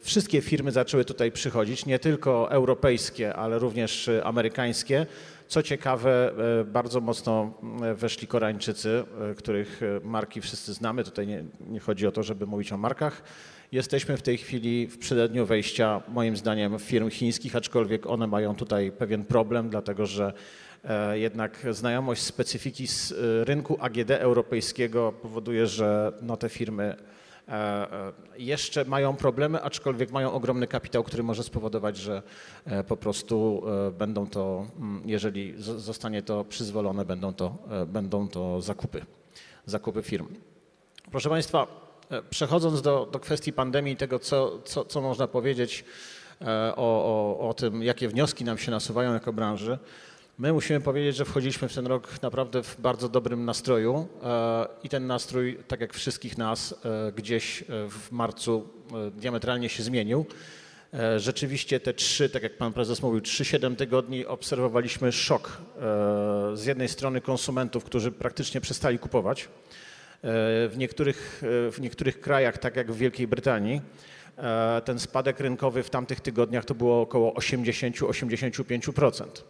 Wszystkie 0.00 0.40
firmy 0.40 0.72
zaczęły 0.72 1.04
tutaj 1.04 1.32
przychodzić, 1.32 1.86
nie 1.86 1.98
tylko 1.98 2.50
europejskie, 2.50 3.34
ale 3.34 3.58
również 3.58 4.10
amerykańskie. 4.24 5.06
Co 5.48 5.62
ciekawe, 5.62 6.32
bardzo 6.66 7.00
mocno 7.00 7.54
weszli 7.94 8.26
Koreańczycy, 8.26 9.04
których 9.36 9.80
marki 10.02 10.40
wszyscy 10.40 10.72
znamy. 10.72 11.04
Tutaj 11.04 11.26
nie, 11.26 11.44
nie 11.60 11.80
chodzi 11.80 12.06
o 12.06 12.12
to, 12.12 12.22
żeby 12.22 12.46
mówić 12.46 12.72
o 12.72 12.76
markach. 12.76 13.22
Jesteśmy 13.72 14.16
w 14.16 14.22
tej 14.22 14.38
chwili 14.38 14.86
w 14.86 14.98
przededniu 14.98 15.46
wejścia, 15.46 16.02
moim 16.08 16.36
zdaniem, 16.36 16.78
firm 16.78 17.10
chińskich, 17.10 17.56
aczkolwiek 17.56 18.06
one 18.06 18.26
mają 18.26 18.54
tutaj 18.54 18.92
pewien 18.92 19.24
problem, 19.24 19.68
dlatego 19.70 20.06
że 20.06 20.32
e, 20.84 21.18
jednak 21.18 21.66
znajomość 21.70 22.22
specyfiki 22.22 22.86
z 22.86 23.12
e, 23.12 23.44
rynku 23.44 23.76
AGD 23.80 24.10
europejskiego 24.10 25.12
powoduje, 25.12 25.66
że 25.66 26.12
no, 26.22 26.36
te 26.36 26.48
firmy 26.48 26.96
e, 27.48 27.86
jeszcze 28.38 28.84
mają 28.84 29.16
problemy, 29.16 29.62
aczkolwiek 29.62 30.10
mają 30.10 30.32
ogromny 30.32 30.66
kapitał, 30.66 31.04
który 31.04 31.22
może 31.22 31.42
spowodować, 31.42 31.96
że 31.96 32.22
po 32.88 32.96
prostu 32.96 33.62
będą 33.98 34.26
to, 34.26 34.66
mm, 34.78 35.02
jeżeli 35.06 35.54
zostanie 35.58 36.22
to 36.22 36.44
przyzwolone, 36.44 37.04
będą 37.04 37.34
to, 37.34 37.58
będą 37.86 38.28
to 38.28 38.60
zakupy, 38.60 39.06
zakupy 39.66 40.02
firm. 40.02 40.26
Proszę 41.10 41.28
Państwa, 41.28 41.85
przechodząc 42.30 42.82
do, 42.82 43.08
do 43.12 43.20
kwestii 43.20 43.52
pandemii 43.52 43.94
i 43.94 43.96
tego, 43.96 44.18
co, 44.18 44.58
co, 44.64 44.84
co 44.84 45.00
można 45.00 45.26
powiedzieć 45.28 45.84
e, 46.40 46.46
o, 46.76 47.04
o, 47.38 47.48
o 47.48 47.54
tym, 47.54 47.82
jakie 47.82 48.08
wnioski 48.08 48.44
nam 48.44 48.58
się 48.58 48.70
nasuwają 48.70 49.12
jako 49.12 49.32
branży, 49.32 49.78
my 50.38 50.52
musimy 50.52 50.80
powiedzieć, 50.80 51.16
że 51.16 51.24
wchodziliśmy 51.24 51.68
w 51.68 51.74
ten 51.74 51.86
rok 51.86 52.22
naprawdę 52.22 52.62
w 52.62 52.80
bardzo 52.80 53.08
dobrym 53.08 53.44
nastroju 53.44 54.08
e, 54.22 54.66
i 54.82 54.88
ten 54.88 55.06
nastrój, 55.06 55.58
tak 55.68 55.80
jak 55.80 55.94
wszystkich 55.94 56.38
nas, 56.38 56.74
e, 57.08 57.12
gdzieś 57.12 57.62
e, 57.62 57.64
w 57.90 58.12
marcu 58.12 58.68
e, 58.92 59.10
diametralnie 59.10 59.68
się 59.68 59.82
zmienił. 59.82 60.26
E, 60.94 61.20
Rzeczywiście 61.20 61.80
te 61.80 61.94
trzy, 61.94 62.28
tak 62.28 62.42
jak 62.42 62.56
pan 62.58 62.72
prezes 62.72 63.02
mówił, 63.02 63.20
trzy, 63.20 63.44
siedem 63.44 63.76
tygodni 63.76 64.26
obserwowaliśmy 64.26 65.12
szok 65.12 65.48
e, 65.52 65.80
z 66.56 66.64
jednej 66.64 66.88
strony 66.88 67.20
konsumentów, 67.20 67.84
którzy 67.84 68.12
praktycznie 68.12 68.60
przestali 68.60 68.98
kupować. 68.98 69.48
W 70.68 70.74
niektórych, 70.76 71.42
e, 71.68 71.70
w 71.70 71.80
niektórych 71.80 72.20
krajach, 72.20 72.58
tak 72.58 72.76
jak 72.76 72.92
w 72.92 72.96
Wielkiej 72.96 73.26
Brytanii, 73.26 73.80
e, 74.36 74.82
ten 74.84 74.98
spadek 74.98 75.40
rynkowy 75.40 75.82
w 75.82 75.90
tamtych 75.90 76.20
tygodniach 76.20 76.64
to 76.64 76.74
było 76.74 77.00
około 77.00 77.34
80-85%. 77.34 79.44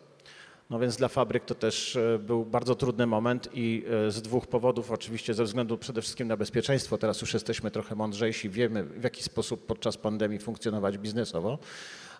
No 0.71 0.79
więc 0.79 0.97
dla 0.97 1.09
fabryk 1.09 1.45
to 1.45 1.55
też 1.55 1.97
e, 1.97 2.19
był 2.19 2.45
bardzo 2.45 2.75
trudny 2.75 3.07
moment 3.07 3.49
i 3.55 3.85
z 4.09 4.23
dwóch 4.23 4.47
powodów, 4.47 4.91
oczywiście 4.91 5.35
ze 5.35 5.45
względu 5.45 5.79
przede 5.79 6.03
wszystkim 6.03 6.29
na 6.29 6.37
bezpieczeństwo, 6.37 6.99
teraz 6.99 7.21
już 7.21 7.35
jesteśmy 7.35 7.71
trochę 7.71 7.95
mądrzejsi, 7.95 8.51
wiemy 8.51 8.85
w 8.85 9.05
jaki 9.05 9.23
sposób 9.23 9.67
podczas 9.67 9.97
pandemii 9.97 10.39
funkcjonować 10.39 10.99
biznesowo, 10.99 11.59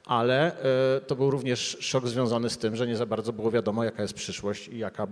ale 0.07 0.53
e, 0.97 1.01
to 1.01 1.17
był 1.17 1.31
również 1.31 1.77
szok 1.81 2.09
związany 2.09 2.51
z 2.51 2.59
tym, 2.59 2.77
że 2.77 2.87
nie 2.87 2.97
za 2.97 3.07
bardzo 3.07 3.33
było 3.33 3.51
wiadomo 3.51 3.85
jaka 3.85 4.03
jest 4.03 4.15
przyszłość 4.15 4.69
i 4.69 4.79
jaka 4.79 5.07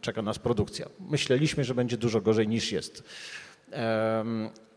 czeka 0.00 0.22
nas 0.22 0.38
produkcja. 0.38 0.86
Myśleliśmy, 1.00 1.64
że 1.64 1.74
będzie 1.74 1.96
dużo 1.96 2.20
gorzej 2.20 2.48
niż 2.48 2.72
jest. 2.72 3.04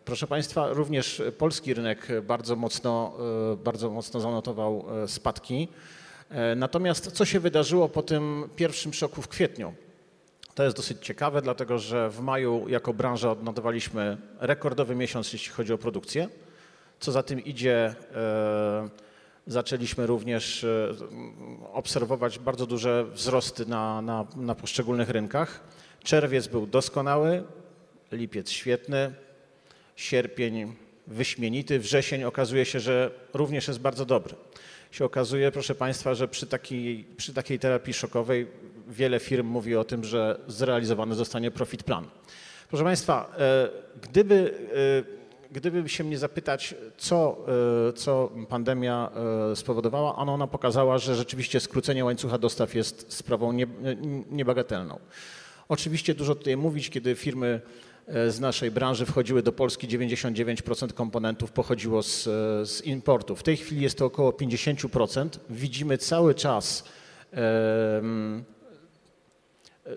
Proszę 0.05 0.27
Państwa, 0.27 0.73
również 0.73 1.21
polski 1.37 1.73
rynek 1.73 2.07
bardzo 2.23 2.55
mocno, 2.55 3.13
e, 3.53 3.57
bardzo 3.57 3.89
mocno 3.89 4.19
zanotował 4.19 4.85
e, 5.03 5.07
spadki. 5.07 5.67
Natomiast 6.55 7.11
co 7.11 7.25
się 7.25 7.39
wydarzyło 7.39 7.89
po 7.89 8.03
tym 8.03 8.49
pierwszym 8.55 8.93
szoku 8.93 9.21
w 9.21 9.27
kwietniu? 9.27 9.73
To 10.55 10.63
jest 10.63 10.77
dosyć 10.77 10.97
ciekawe, 11.05 11.41
dlatego 11.41 11.79
że 11.79 12.09
w 12.09 12.19
maju 12.19 12.69
jako 12.69 12.93
branża 12.93 13.31
odnotowaliśmy 13.31 14.17
rekordowy 14.39 14.95
miesiąc, 14.95 15.33
jeśli 15.33 15.51
chodzi 15.53 15.73
o 15.73 15.77
produkcję. 15.77 16.29
Co 16.99 17.11
za 17.11 17.23
tym 17.23 17.43
idzie, 17.43 17.95
zaczęliśmy 19.51 20.07
również 20.07 20.63
e, 20.63 20.93
obserwować 21.73 22.39
bardzo 22.39 22.65
duże 22.65 23.05
wzrosty 23.05 23.65
na, 23.65 24.01
na, 24.01 24.25
na 24.35 24.55
poszczególnych 24.55 25.09
rynkach. 25.09 25.63
Czerwiec 26.03 26.47
był 26.47 26.67
doskonały, 26.67 27.43
lipiec 28.11 28.49
świetny, 28.49 29.13
sierpień 29.95 30.75
wyśmienity, 31.07 31.79
wrzesień 31.79 32.23
okazuje 32.23 32.65
się, 32.65 32.79
że 32.79 33.11
również 33.33 33.67
jest 33.67 33.79
bardzo 33.79 34.05
dobry. 34.05 34.35
Się 34.91 35.05
okazuje, 35.05 35.51
proszę 35.51 35.75
Państwa, 35.75 36.13
że 36.13 36.27
przy 36.27 36.47
takiej, 36.47 37.05
przy 37.17 37.33
takiej 37.33 37.59
terapii 37.59 37.93
szokowej 37.93 38.47
wiele 38.87 39.19
firm 39.19 39.47
mówi 39.47 39.75
o 39.75 39.83
tym, 39.83 40.03
że 40.03 40.39
zrealizowany 40.47 41.15
zostanie 41.15 41.51
profit 41.51 41.83
plan. 41.83 42.07
Proszę 42.69 42.83
Państwa, 42.83 43.35
e, 43.37 43.69
gdyby, 44.01 44.53
e, 45.17 45.20
gdyby 45.51 45.89
się 45.89 46.03
mnie 46.03 46.17
zapytać, 46.17 46.75
co, 46.97 47.37
e, 47.89 47.93
co 47.93 48.31
pandemia 48.49 49.11
e, 49.51 49.55
spowodowała, 49.55 50.15
ona, 50.15 50.33
ona 50.33 50.47
pokazała, 50.47 50.97
że 50.97 51.15
rzeczywiście 51.15 51.59
skrócenie 51.59 52.05
łańcucha 52.05 52.37
dostaw 52.37 52.75
jest 52.75 53.13
sprawą 53.13 53.51
nie, 53.51 53.67
niebagatelną. 54.31 54.99
Oczywiście 55.69 56.13
dużo 56.13 56.35
tutaj 56.35 56.57
mówić, 56.57 56.89
kiedy 56.89 57.15
firmy 57.15 57.61
e, 58.07 58.31
z 58.31 58.39
naszej 58.39 58.71
branży 58.71 59.05
wchodziły 59.05 59.43
do 59.43 59.51
Polski, 59.51 59.87
99% 59.87 60.93
komponentów 60.93 61.51
pochodziło 61.51 62.03
z, 62.03 62.27
e, 62.27 62.65
z 62.65 62.85
importu. 62.85 63.35
W 63.35 63.43
tej 63.43 63.57
chwili 63.57 63.81
jest 63.81 63.97
to 63.97 64.05
około 64.05 64.31
50%. 64.31 65.29
Widzimy 65.49 65.97
cały 65.97 66.35
czas 66.35 66.83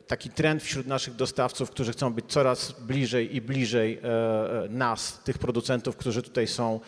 taki 0.07 0.31
trend 0.31 0.63
wśród 0.63 0.87
naszych 0.87 1.17
dostawców, 1.17 1.71
którzy 1.71 1.93
chcą 1.93 2.13
być 2.13 2.25
coraz 2.29 2.73
bliżej 2.81 3.37
i 3.37 3.41
bliżej 3.41 3.99
e, 3.99 4.65
e, 4.65 4.69
nas, 4.69 5.23
tych 5.25 5.39
producentów, 5.39 5.97
którzy 5.97 6.23
tutaj 6.23 6.47
są 6.47 6.81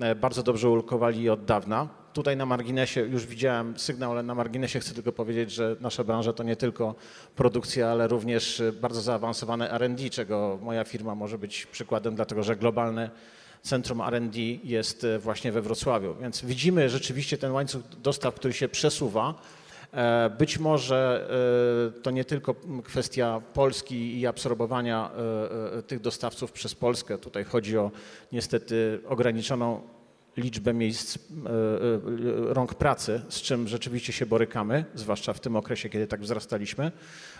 e, 0.00 0.14
bardzo 0.14 0.42
dobrze 0.42 0.68
ulokowali 0.68 1.30
od 1.30 1.44
dawna. 1.44 1.88
Tutaj 2.12 2.36
na 2.36 2.46
marginesie, 2.46 3.00
już 3.00 3.26
widziałem 3.26 3.78
sygnał, 3.78 4.12
ale 4.12 4.22
na 4.22 4.34
marginesie 4.34 4.80
chcę 4.80 4.94
tylko 4.94 5.12
powiedzieć, 5.12 5.52
że 5.52 5.76
nasza 5.80 6.04
branża 6.04 6.32
to 6.32 6.42
nie 6.42 6.56
tylko 6.56 6.94
produkcja, 7.36 7.88
ale 7.88 8.08
również 8.08 8.62
bardzo 8.80 9.00
zaawansowane 9.00 9.70
R&D, 9.70 10.10
czego 10.10 10.58
moja 10.62 10.84
firma 10.84 11.14
może 11.14 11.38
być 11.38 11.66
przykładem, 11.66 12.14
dlatego 12.14 12.42
że 12.42 12.56
globalne 12.56 13.10
centrum 13.62 14.00
R&D 14.00 14.40
jest 14.64 15.06
właśnie 15.18 15.52
we 15.52 15.62
Wrocławiu. 15.62 16.14
Więc 16.20 16.44
widzimy 16.44 16.88
rzeczywiście 16.90 17.38
ten 17.38 17.52
łańcuch 17.52 17.82
dostaw, 18.02 18.34
który 18.34 18.54
się 18.54 18.68
przesuwa. 18.68 19.34
E, 19.92 20.30
Być 20.38 20.58
może 20.58 21.28
e, 21.96 22.00
to 22.02 22.10
nie 22.10 22.24
tylko 22.24 22.54
kwestia 22.84 23.42
Polski 23.54 24.20
i 24.20 24.26
absorbowania 24.26 25.10
e, 25.78 25.82
tych 25.82 26.00
dostawców 26.00 26.52
przez 26.52 26.74
Polskę. 26.74 27.18
Tutaj 27.18 27.44
chodzi 27.44 27.78
o 27.78 27.90
niestety 28.32 29.00
ograniczoną 29.08 29.80
liczbę 30.36 30.74
miejsc 30.74 31.18
rąk 32.48 32.74
pracy, 32.74 33.20
z 33.28 33.42
czym 33.42 33.68
rzeczywiście 33.68 34.12
się 34.12 34.26
borykamy, 34.26 34.84
zwłaszcza 34.94 35.32
w 35.32 35.40
tym 35.40 35.56
okresie, 35.56 35.88
kiedy 35.88 36.06
tak 36.06 36.20
wzrastaliśmy. 36.20 36.92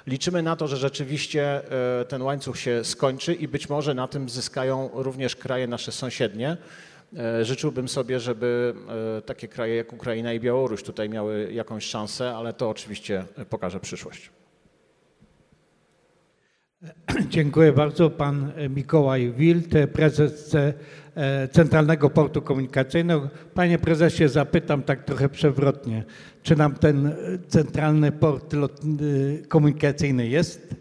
Liczymy 0.07 0.43
na 0.43 0.57
to, 0.57 0.69
że 0.69 0.77
rzeczywiście 0.77 1.61
ten 2.09 2.23
łańcuch 2.23 2.59
się 2.59 2.85
skończy 2.85 3.35
i 3.35 3.49
być 3.49 3.69
może 3.69 3.95
na 3.95 4.09
tym 4.09 4.29
zyskają 4.29 4.91
również 4.93 5.37
kraje 5.37 5.67
nasze 5.67 5.93
sąsiednie. 5.93 6.57
E, 7.17 7.45
Życzyłbym 7.45 7.89
sobie, 7.89 8.21
żeby 8.21 8.75
e, 9.19 9.23
takie 9.23 9.49
kraje 9.49 9.77
jak 9.77 9.93
Ukraina 9.93 10.33
i 10.33 10.41
Białoruś 10.41 10.83
tutaj 10.83 11.09
miały 11.09 11.53
jakąś 11.53 11.85
szansę, 11.85 12.37
ale 12.37 12.53
to 12.53 12.71
oczywiście 12.71 13.25
pokaże 13.51 13.81
przyszłość. 13.81 14.31
Dziękuję 17.29 17.73
bardzo. 17.73 18.11
Pan 18.11 18.53
e, 18.57 18.69
Mikołaj 18.69 19.33
Wild, 19.33 19.75
e, 19.75 19.87
prezes 19.87 20.55
e, 20.55 21.49
Centralnego 21.49 22.11
Portu 22.11 22.43
Komunikacyjnego. 22.43 23.29
Panie 23.55 23.79
prezesie, 23.79 24.29
zapytam 24.29 24.83
tak 24.83 25.05
trochę 25.05 25.29
przewrotnie. 25.29 26.05
Czy 26.43 26.57
nam 26.57 26.75
ten 26.75 27.07
e, 27.07 27.15
centralny 27.49 28.13
port 28.13 28.55
e, 28.55 28.59
komunikacyjny 29.49 30.29
jest 30.29 30.75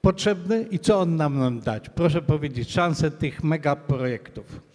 potrzebny 0.00 0.62
i 0.70 0.78
co 0.78 1.00
on 1.00 1.16
nam 1.16 1.34
ma 1.34 1.50
dać? 1.50 1.88
Proszę 1.88 2.22
powiedzieć, 2.22 2.70
szanse 2.70 3.10
tych 3.10 3.44
megaprojektów. 3.44 4.65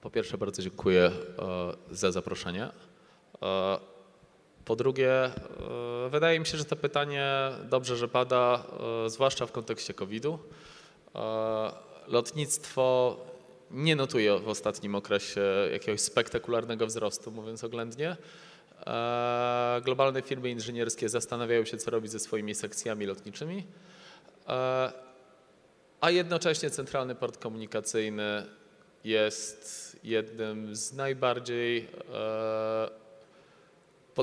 Po 0.00 0.10
pierwsze, 0.10 0.38
bardzo 0.38 0.62
dziękuję 0.62 1.02
e, 1.02 1.12
za 1.90 2.12
zaproszenie. 2.12 2.68
E, 3.42 3.78
Po 4.64 4.76
drugie, 4.76 5.24
e, 5.24 5.32
wydaje 6.10 6.40
mi 6.40 6.46
się, 6.46 6.58
że 6.58 6.64
to 6.64 6.76
pytanie 6.76 7.50
dobrze, 7.70 7.96
że 7.96 8.08
pada, 8.08 8.64
zwłaszcza 9.06 9.46
w 9.46 9.52
kontekście 9.52 9.94
COVID-u. 9.94 10.38
Lotnictwo 12.08 13.16
nie 13.70 13.96
notuje 13.96 14.38
w 14.38 14.48
ostatnim 14.48 14.94
okresie 14.94 15.40
jakiegoś 15.72 16.00
spektakularnego 16.00 16.86
wzrostu, 16.86 17.30
mówiąc 17.30 17.64
oględnie. 17.64 18.16
Globalne 19.84 20.22
firmy 20.22 20.50
inżynierskie 20.50 21.08
zastanawiają 21.08 21.64
się, 21.64 21.76
co 21.76 21.90
robić 21.90 22.12
ze 22.12 22.18
swoimi 22.18 22.54
sekcjami 22.54 23.06
lotniczymi. 23.06 23.66
A 26.00 26.10
jednocześnie 26.10 26.70
Centralny 26.70 27.14
Port 27.14 27.38
Komunikacyjny 27.38 28.46
jest 29.04 29.87
jednym 30.04 30.76
z 30.76 30.92
najbardziej 30.92 31.88
e, 32.14 32.90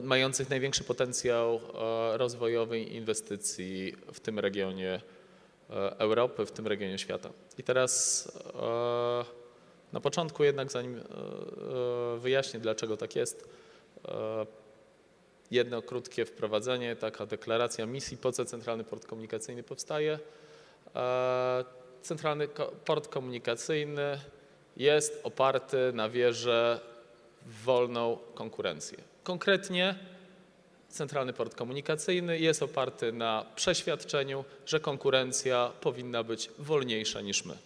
mających 0.03 0.49
największy 0.49 0.83
potencjał 0.83 1.55
e, 1.55 2.17
rozwojowy 2.17 2.79
inwestycji 2.79 3.95
w 4.13 4.19
tym 4.19 4.39
regionie 4.39 5.01
e, 5.69 5.99
Europy, 5.99 6.45
w 6.45 6.51
tym 6.51 6.67
regionie 6.67 6.97
świata. 6.97 7.29
I 7.57 7.63
teraz 7.63 8.31
na 9.93 9.99
początku 10.01 10.43
jednak, 10.43 10.71
zanim 10.71 11.01
wyjaśnię, 12.17 12.59
dlaczego 12.59 12.97
tak 12.97 13.15
jest, 13.15 13.49
jedno 15.51 15.81
krótkie 15.81 16.25
wprowadzenie, 16.25 16.95
taka 16.95 17.25
deklaracja 17.25 17.85
misji, 17.85 18.17
po 18.17 18.31
co 18.31 18.45
Centralny 18.45 18.83
Port 18.83 19.05
Komunikacyjny 19.05 19.63
powstaje. 19.63 20.19
Centralny 22.01 22.47
Port 22.85 23.07
Komunikacyjny 23.07 24.19
jest 24.77 25.19
oparty 25.23 25.91
na 25.93 26.09
wierze 26.09 26.79
w 27.45 27.63
wolną 27.63 28.17
konkurencję. 28.35 28.97
Konkretnie 29.23 29.95
Centralny 30.89 31.33
Port 31.33 31.55
Komunikacyjny 31.55 32.39
jest 32.39 32.63
oparty 32.63 33.11
na 33.11 33.45
przeświadczeniu, 33.55 34.45
że 34.65 34.79
konkurencja 34.79 35.71
powinna 35.81 36.23
być 36.23 36.49
wolniejsza 36.59 37.21
niż 37.21 37.45
my. 37.45 37.57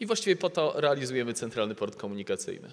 I 0.00 0.06
właściwie 0.06 0.36
po 0.36 0.50
to 0.50 0.72
realizujemy 0.76 1.34
Centralny 1.34 1.74
Port 1.74 1.96
Komunikacyjny. 1.96 2.72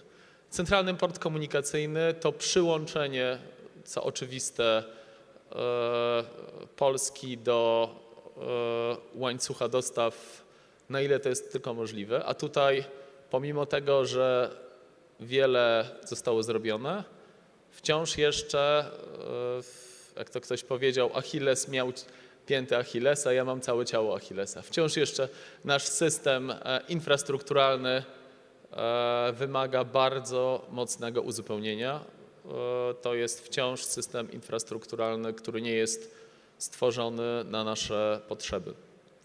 Centralny 0.49 0.93
Port 0.93 1.19
Komunikacyjny 1.19 2.13
to 2.13 2.31
przyłączenie, 2.31 3.38
co 3.86 4.03
oczywiste, 4.03 4.83
e, 5.51 6.23
Polski 6.75 7.38
do 7.38 7.89
e, 8.38 9.19
łańcucha 9.19 9.67
dostaw, 9.67 10.43
na 10.89 11.02
ile 11.02 11.19
to 11.19 11.30
jest 11.30 11.52
tylko 11.52 11.73
możliwe. 11.73 12.26
A 12.26 12.34
tutaj, 12.34 12.84
pomimo 13.30 13.65
tego, 13.65 14.06
że 14.06 14.56
wiele 15.19 15.90
zostało 16.06 16.44
zrobione, 16.44 17.04
wciąż 17.71 18.17
jeszcze, 18.17 18.85
e, 20.15 20.19
jak 20.19 20.29
to 20.29 20.42
ktoś 20.42 20.63
powiedział, 20.63 21.10
Achilles 21.13 21.67
miał 21.67 21.94
pięty 22.46 22.77
Achillesa, 22.77 23.33
ja 23.33 23.46
mam 23.46 23.62
całe 23.62 23.85
ciało 23.85 24.15
Achillesa. 24.15 24.62
Wciąż 24.62 24.98
jeszcze 24.98 25.29
nasz 25.65 25.83
system 25.83 26.52
e, 26.52 26.81
infrastrukturalny 26.90 28.04
e, 28.71 29.33
wymaga 29.33 29.83
bardzo 29.83 30.65
mocnego 30.71 31.21
uzupełnienia. 31.21 32.00
To 33.02 33.15
jest 33.15 33.46
wciąż 33.46 33.83
system 33.83 34.31
infrastrukturalny, 34.31 35.33
który 35.33 35.62
nie 35.62 35.71
jest 35.71 36.15
stworzony 36.58 37.44
na 37.44 37.63
nasze 37.63 38.21
potrzeby, 38.27 38.73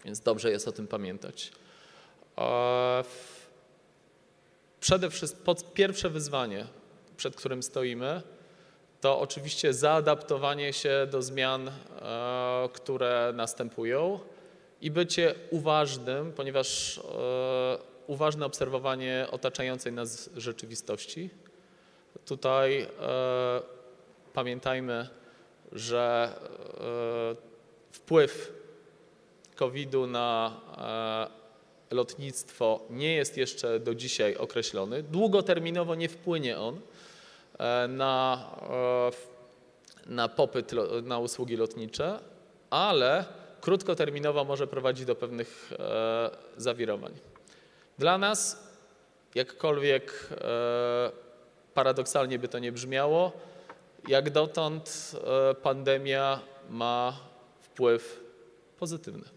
więc 0.05 0.19
dobrze 0.19 0.51
jest 0.51 0.67
o 0.67 0.71
tym 0.71 0.87
pamiętać. 0.87 1.51
Przede 4.79 5.09
wszystkim 5.09 5.55
pierwsze 5.73 6.09
wyzwanie, 6.09 6.67
przed 7.17 7.35
którym 7.35 7.63
stoimy, 7.63 8.21
to 9.01 9.19
oczywiście 9.19 9.73
zaadaptowanie 9.73 10.73
się 10.73 11.07
do 11.11 11.21
zmian, 11.21 11.67
e, 11.67 11.71
które 12.73 13.33
następują 13.35 14.19
i 14.81 14.91
bycie 14.91 15.35
uważnym, 15.49 16.33
ponieważ 16.33 16.97
e, 16.97 17.01
uważne 18.07 18.45
obserwowanie 18.45 19.27
otaczającej 19.31 19.93
nas 19.93 20.29
rzeczywistości. 20.35 21.29
Tutaj 22.25 22.81
e, 22.81 22.87
pamiętajmy, 24.33 25.07
że 25.71 26.33
wpływ 27.91 28.62
COVID-u 29.63 30.07
na 30.07 30.51
e, 31.89 31.95
lotnictwo 31.95 32.79
nie 32.89 33.15
jest 33.15 33.37
jeszcze 33.37 33.79
do 33.79 33.95
dzisiaj 33.95 34.35
określony. 34.35 35.03
Długoterminowo 35.03 35.95
nie 35.95 36.09
wpłynie 36.09 36.59
on 36.59 36.79
e, 37.59 37.87
na, 37.87 38.45
e, 40.07 40.11
na 40.11 40.29
popyt 40.29 40.71
na 41.03 41.19
usługi 41.19 41.57
lotnicze, 41.57 42.19
ale 42.69 43.25
krótkoterminowo 43.61 44.43
może 44.43 44.67
prowadzić 44.67 45.05
do 45.05 45.15
pewnych 45.15 45.71
zawirowań. 46.57 47.11
Dla 47.97 48.17
nas, 48.17 48.67
jakkolwiek 49.35 50.29
paradoksalnie 51.73 52.39
by 52.39 52.47
to 52.47 52.59
nie 52.59 52.71
brzmiało, 52.71 53.31
jak 54.07 54.29
dotąd 54.29 55.15
pandemia 55.61 56.39
ma 56.69 57.17
wpływ 57.61 58.23
pozytywny. 58.79 59.32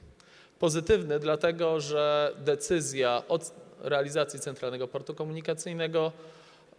Pozytywny 0.59 1.18
dlatego, 1.18 1.80
że 1.80 2.34
decyzja 2.38 3.22
o 3.28 3.38
realizacji 3.80 4.40
Centralnego 4.40 4.88
Portu 4.88 5.14
Komunikacyjnego 5.14 6.12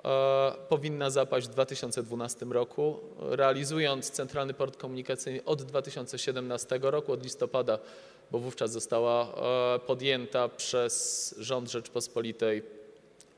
e, 0.05 0.51
powinna 0.69 1.09
zapaść 1.09 1.47
w 1.47 1.49
2012 1.49 2.45
roku. 2.45 2.99
Realizując 3.19 4.11
Centralny 4.11 4.53
Port 4.53 4.77
Komunikacyjny 4.77 5.43
od 5.45 5.63
2017 5.63 6.79
roku, 6.81 7.11
od 7.11 7.23
listopada, 7.23 7.79
bo 8.31 8.39
wówczas 8.39 8.71
została 8.71 9.27
e, 9.75 9.79
podjęta 9.79 10.49
przez 10.49 11.35
rząd 11.39 11.71
Rzeczpospolitej 11.71 12.63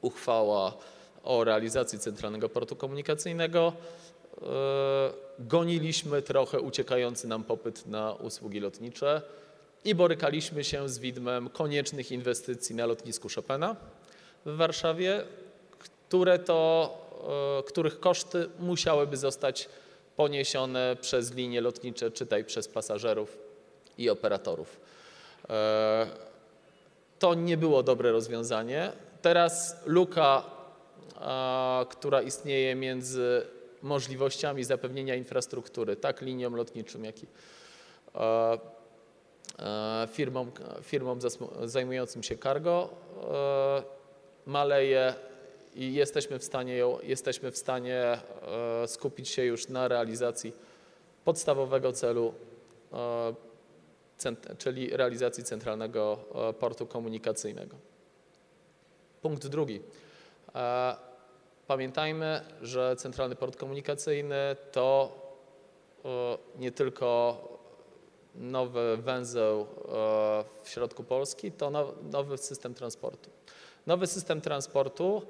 uchwała 0.02 0.74
o 1.24 1.44
realizacji 1.44 2.00
Centralnego 2.00 2.50
Portu 2.50 2.76
Komunikacyjnego, 2.76 3.74
e, 4.42 4.46
goniliśmy 5.40 6.22
trochę 6.22 6.60
uciekający 6.60 7.28
nam 7.28 7.44
popyt 7.44 7.88
na 7.88 8.14
usługi 8.14 8.60
lotnicze 8.60 9.22
i 9.86 9.96
borykaliśmy 9.96 10.64
się 10.64 10.90
z 10.90 11.00
widmem 11.00 11.50
koniecznych 11.50 12.12
inwestycji 12.12 12.76
na 12.76 12.86
lotnisku 12.86 13.28
Chopina 13.36 13.76
w 14.46 14.56
Warszawie, 14.56 15.24
które 15.78 16.40
to, 16.40 16.92
e, 17.60 17.64
których 17.64 18.00
koszty 18.00 18.50
musiałyby 18.60 19.18
zostać 19.18 19.70
poniesione 20.16 20.98
przez 21.02 21.34
linie 21.34 21.62
lotnicze, 21.62 22.12
czytaj 22.12 22.46
przez 22.46 22.68
pasażerów 22.68 23.38
i 23.98 24.10
operatorów. 24.10 24.80
E, 25.50 26.08
To 27.20 27.34
nie 27.34 27.58
było 27.58 27.84
dobre 27.84 28.12
rozwiązanie. 28.12 28.92
Teraz 29.22 29.76
luka, 29.86 30.44
a, 31.16 31.86
która 31.90 32.22
istnieje 32.22 32.76
między 32.76 33.46
możliwościami 33.82 34.64
zapewnienia 34.64 35.16
infrastruktury, 35.16 35.96
tak 35.96 36.22
liniom 36.22 36.56
lotniczym, 36.56 37.06
jak 37.06 37.24
i 37.24 37.26
e, 38.16 38.20
e, 38.20 38.60
firmom, 40.08 40.52
firmom 40.82 41.20
zasmu- 41.20 41.68
zajmującym 41.68 42.24
się 42.24 42.38
cargo, 42.38 42.90
e, 43.24 43.84
maleje 44.46 45.14
i 45.76 45.94
jesteśmy 45.94 46.40
w 46.40 46.44
stanie, 46.44 46.76
ją, 46.78 46.98
jesteśmy 47.04 47.52
w 47.52 47.58
stanie 47.58 48.04
e, 48.84 48.88
skupić 48.88 49.30
się 49.30 49.44
już 49.44 49.68
na 49.68 49.88
realizacji 49.88 50.54
podstawowego 51.26 51.92
celu 51.92 52.34
e, 52.94 53.34
czyli 54.58 54.90
realizacji 54.90 55.44
Centralnego 55.44 56.20
e, 56.50 56.54
Portu 56.54 56.86
Komunikacyjnego. 56.88 57.76
Punkt 59.22 59.48
drugi. 59.48 59.82
E, 60.56 61.10
Pamiętajmy, 61.68 62.42
że 62.62 62.96
Centralny 62.96 63.36
Port 63.36 63.56
Komunikacyjny 63.58 64.56
to 64.72 65.12
e, 66.06 66.38
nie 66.60 66.72
tylko 66.72 67.38
nowy 68.40 68.98
węzeł 68.98 69.62
e, 69.62 69.66
w 70.64 70.70
środku 70.70 71.04
Polski, 71.04 71.52
to 71.52 71.70
now- 71.70 71.94
nowy 72.12 72.38
system 72.38 72.74
transportu. 72.74 73.30
Nowy 73.88 74.08
system 74.08 74.42
transportu, 74.42 75.22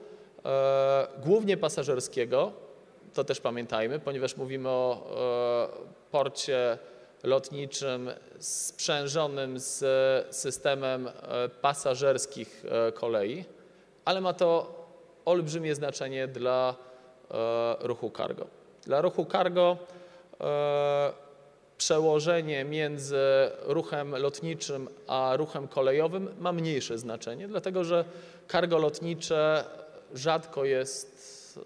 e, 0.46 1.08
głównie 1.24 1.58
pasażerskiego, 1.58 2.52
to 3.14 3.24
też 3.24 3.42
pamiętajmy, 3.42 4.00
ponieważ 4.00 4.38
mówimy 4.38 4.70
o 4.70 5.08
e, 5.76 6.12
porcie 6.12 6.78
lotniczym 7.24 8.10
sprzężonym 8.40 9.60
z 9.60 10.36
systemem 10.36 11.10
pasażerskich 11.62 12.64
kolei, 12.94 13.46
ale 14.06 14.22
ma 14.22 14.34
to 14.34 14.76
olbrzymie 15.26 15.76
znaczenie 15.76 16.28
dla 16.28 16.76
ruchu 17.80 18.12
cargo. 18.18 18.48
Dla 18.86 19.02
ruchu 19.02 19.26
cargo 19.26 19.78
przełożenie 21.80 22.66
między 22.66 23.18
ruchem 23.62 24.16
lotniczym 24.16 24.88
a 25.08 25.34
ruchem 25.38 25.68
kolejowym 25.68 26.30
ma 26.40 26.52
mniejsze 26.52 26.98
znaczenie, 26.98 27.48
dlatego 27.48 27.84
że 27.84 28.06
cargo 28.52 28.78
lotnicze 28.78 29.64
rzadko 30.14 30.66
jest, 30.66 31.60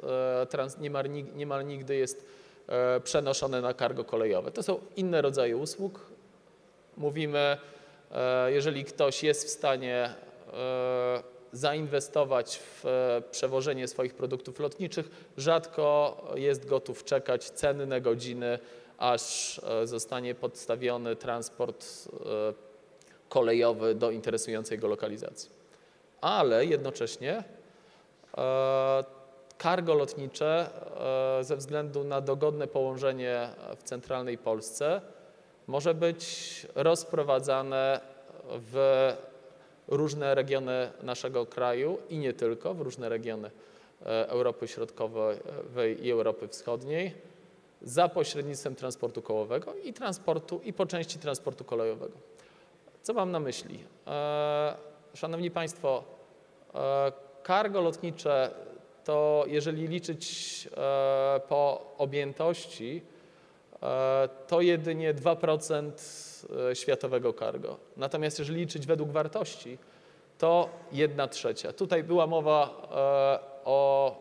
e, 0.53 0.68
niemal, 0.80 1.05
niemal 1.36 1.68
nigdy 1.68 1.95
jest 1.95 2.26
e, 2.68 2.99
przenoszone 2.99 3.61
na 3.61 3.74
cargo 3.74 4.03
kolejowe. 4.03 4.51
To 4.51 4.64
są 4.64 4.80
inne 4.95 5.22
rodzaje 5.22 5.57
usług. 5.57 5.99
Mówimy, 6.97 7.57
e, 8.11 8.51
jeżeli 8.51 8.86
ktoś 8.86 9.24
jest 9.24 9.45
w 9.45 9.49
stanie 9.49 10.09
zainwestować 11.53 12.59
w 12.59 12.84
przewożenie 13.32 13.88
swoich 13.88 14.14
produktów 14.14 14.59
lotniczych, 14.59 15.09
rzadko 15.38 16.18
jest 16.36 16.66
gotów 16.66 17.03
czekać 17.03 17.49
cenne 17.49 18.01
godziny, 18.01 18.59
aż 19.04 19.62
e, 19.64 19.88
zostanie 19.88 20.36
podstawiony 20.36 21.16
transport 21.16 21.86
e, 21.86 22.54
kolejowy 23.30 23.95
do 23.95 24.12
interesującej 24.12 24.80
go 24.80 24.88
lokalizacji. 24.88 25.49
Ale 26.22 26.66
jednocześnie 26.66 27.43
e, 28.38 29.04
cargo 29.62 29.93
lotnicze 29.93 30.70
ze 31.41 31.58
względu 31.58 32.04
na 32.04 32.22
dogodne 32.22 32.68
położenie 32.68 33.49
w 33.78 33.84
centralnej 33.84 34.38
Polsce 34.38 35.01
może 35.68 35.93
być 35.93 36.68
rozprowadzane 36.76 37.99
w 38.49 39.10
różne 39.88 40.36
regiony 40.36 40.91
naszego 41.04 41.45
kraju 41.45 41.97
i 42.10 42.18
nie 42.18 42.34
tylko, 42.34 42.74
w 42.74 42.82
różne 42.82 43.10
regiony 43.10 43.51
Europy 44.06 44.68
Środkowej 44.68 45.38
i 46.06 46.12
Europy 46.12 46.47
Wschodniej 46.47 47.14
za 47.84 48.09
pośrednictwem 48.09 48.75
transportu 48.75 49.21
kołowego 49.21 49.75
i 49.75 49.93
transportu 49.93 50.61
i 50.63 50.73
po 50.73 50.86
części 50.86 51.19
transportu 51.19 51.63
kolejowego. 51.63 52.17
Co 53.01 53.13
mam 53.13 53.31
na 53.31 53.39
myśli? 53.39 53.79
E, 54.07 54.75
Szanowni 55.13 55.51
Państwo, 55.51 56.03
e, 56.75 57.11
cargo 57.47 57.81
lotnicze 57.81 58.51
to 59.03 59.43
jeżeli 59.47 59.88
liczyć 59.88 60.69
e, 60.77 61.41
po 61.49 61.93
objętości, 61.97 63.01
e, 63.81 64.29
to 64.47 64.61
jedynie 64.61 65.13
2% 65.13 65.91
e, 66.71 66.75
światowego 66.75 67.34
cargo. 67.34 67.77
Natomiast 67.97 68.39
jeżeli 68.39 68.59
liczyć 68.59 68.88
według 68.88 69.09
wartości, 69.09 69.77
to 70.38 70.69
1 70.91 71.29
trzecia. 71.29 71.73
Tutaj 71.73 72.03
była 72.03 72.27
mowa 72.27 72.88
e, 72.91 73.65
o 73.65 74.15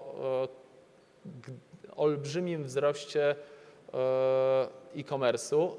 e, 0.49 1.97
olbrzymim 1.97 2.65
wzroście 2.65 3.31
e, 3.31 3.35
e-commerce'u. 4.97 5.77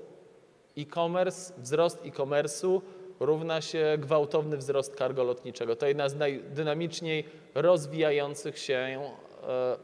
E-commerce, 0.77 1.53
wzrost 1.57 2.05
e-commerce'u 2.05 2.81
równa 3.19 3.61
się 3.61 3.97
gwałtowny 3.97 4.57
wzrost 4.57 4.95
cargo 4.95 5.23
lotniczego. 5.23 5.75
To 5.75 5.87
jedna 5.87 6.09
z 6.09 6.15
najdynamiczniej 6.15 7.25
rozwijających 7.55 8.59
się 8.59 9.01
e, 9.43 9.77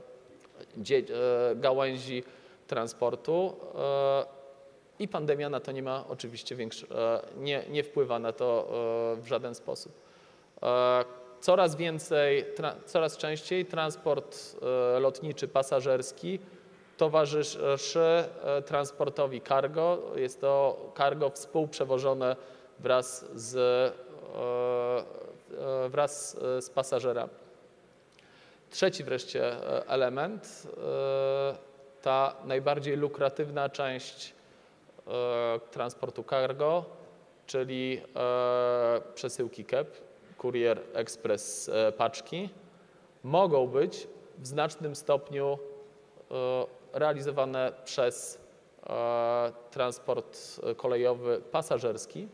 e, 1.51 1.55
gałęzi 1.55 2.23
transportu 2.67 3.53
e, 3.75 4.25
i 4.99 5.07
pandemia 5.07 5.49
na 5.49 5.59
to 5.59 5.71
nie 5.71 5.83
ma 5.83 6.05
oczywiście 6.09 6.55
większy, 6.55 6.87
e, 6.95 7.21
nie, 7.37 7.63
nie 7.69 7.83
wpływa 7.83 8.19
na 8.19 8.33
to 8.33 8.67
e, 9.17 9.21
w 9.21 9.27
żaden 9.27 9.55
sposób. 9.55 9.91
E, 10.63 11.05
Coraz 11.41 11.75
więcej, 11.75 12.45
coraz 12.85 13.17
częściej 13.17 13.65
transport 13.65 14.55
e, 14.95 14.99
lotniczy 14.99 15.47
pasażerski 15.47 16.39
towarzyszy 16.99 17.99
e, 17.99 18.61
transportowi 18.61 19.41
cargo. 19.41 20.01
Jest 20.15 20.41
to 20.41 20.77
cargo 20.97 21.29
współprzewożone 21.29 22.35
wraz 22.79 23.25
z, 23.35 23.55
e, 23.55 24.35
e, 25.85 25.89
wraz 25.89 26.37
z 26.59 26.69
pasażerami. 26.69 27.31
Trzeci 28.69 29.03
wreszcie 29.03 29.55
element, 29.87 30.67
ta 32.01 32.35
najbardziej 32.45 32.97
lukratywna 32.97 33.69
część 33.69 34.33
transportu 35.71 36.23
cargo, 36.23 36.85
czyli 37.45 38.01
przesyłki 39.15 39.65
KEP, 39.65 39.97
kurier, 40.37 40.81
ekspres, 40.93 41.71
paczki, 41.97 42.49
mogą 43.23 43.67
być 43.67 44.07
w 44.37 44.47
znacznym 44.47 44.95
stopniu 44.95 45.59
realizowane 46.93 47.71
przez 47.85 48.39
e, 48.89 49.51
transport 49.71 50.59
kolejowy 50.77 51.41
pasażerski. 51.51 52.27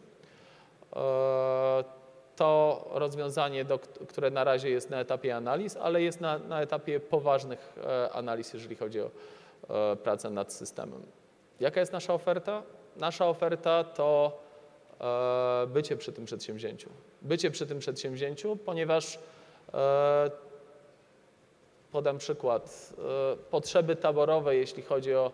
E, 0.96 1.84
To 2.36 2.88
rozwiązanie, 2.92 3.66
które 4.08 4.30
na 4.32 4.44
razie 4.44 4.70
jest 4.70 4.90
na 4.90 5.00
etapie 5.00 5.36
analiz, 5.36 5.78
ale 5.78 6.02
jest 6.02 6.22
na, 6.22 6.40
na 6.40 6.62
etapie 6.62 7.00
poważnych 7.00 7.76
e, 7.86 8.12
analiz, 8.12 8.54
jeżeli 8.54 8.76
chodzi 8.76 9.02
o 9.02 9.10
e, 9.70 9.96
pracę 9.96 10.30
nad 10.30 10.54
systemem. 10.54 11.02
Jaka 11.60 11.80
jest 11.80 11.94
nasza 11.94 12.14
oferta? 12.14 12.64
Nasza 12.96 13.28
oferta 13.28 13.84
to 13.84 14.40
e, 15.02 15.68
bycie 15.68 15.98
przy 15.98 16.14
tym 16.14 16.26
przedsięwzięciu. 16.26 16.90
Bycie 17.22 17.52
przy 17.52 17.68
tym 17.68 17.80
przedsięwzięciu, 17.80 18.56
ponieważ 18.56 19.20
e, 19.74 20.32
podam 21.96 22.18
przykład. 22.18 22.94
E, 23.34 23.36
Potrzeby 23.38 23.96
taborowe, 23.96 24.56
jeśli 24.56 24.84
chodzi 24.84 25.14
o 25.14 25.32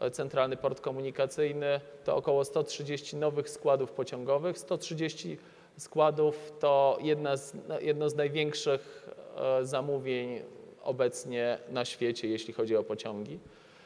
e, 0.00 0.10
centralny 0.10 0.56
port 0.56 0.80
komunikacyjny, 0.80 1.80
to 2.04 2.16
około 2.16 2.44
130 2.44 3.16
nowych 3.16 3.50
składów 3.50 3.92
pociągowych. 3.92 4.58
130 4.58 5.38
składów 5.76 6.52
to 6.60 6.98
jedna 7.00 7.36
z, 7.36 7.54
jedno 7.80 8.10
z 8.10 8.14
największych 8.14 9.08
e, 9.36 9.64
zamówień 9.64 10.42
obecnie 10.82 11.58
na 11.68 11.84
świecie, 11.84 12.28
jeśli 12.28 12.54
chodzi 12.54 12.76
o 12.76 12.82
pociągi. 12.82 13.38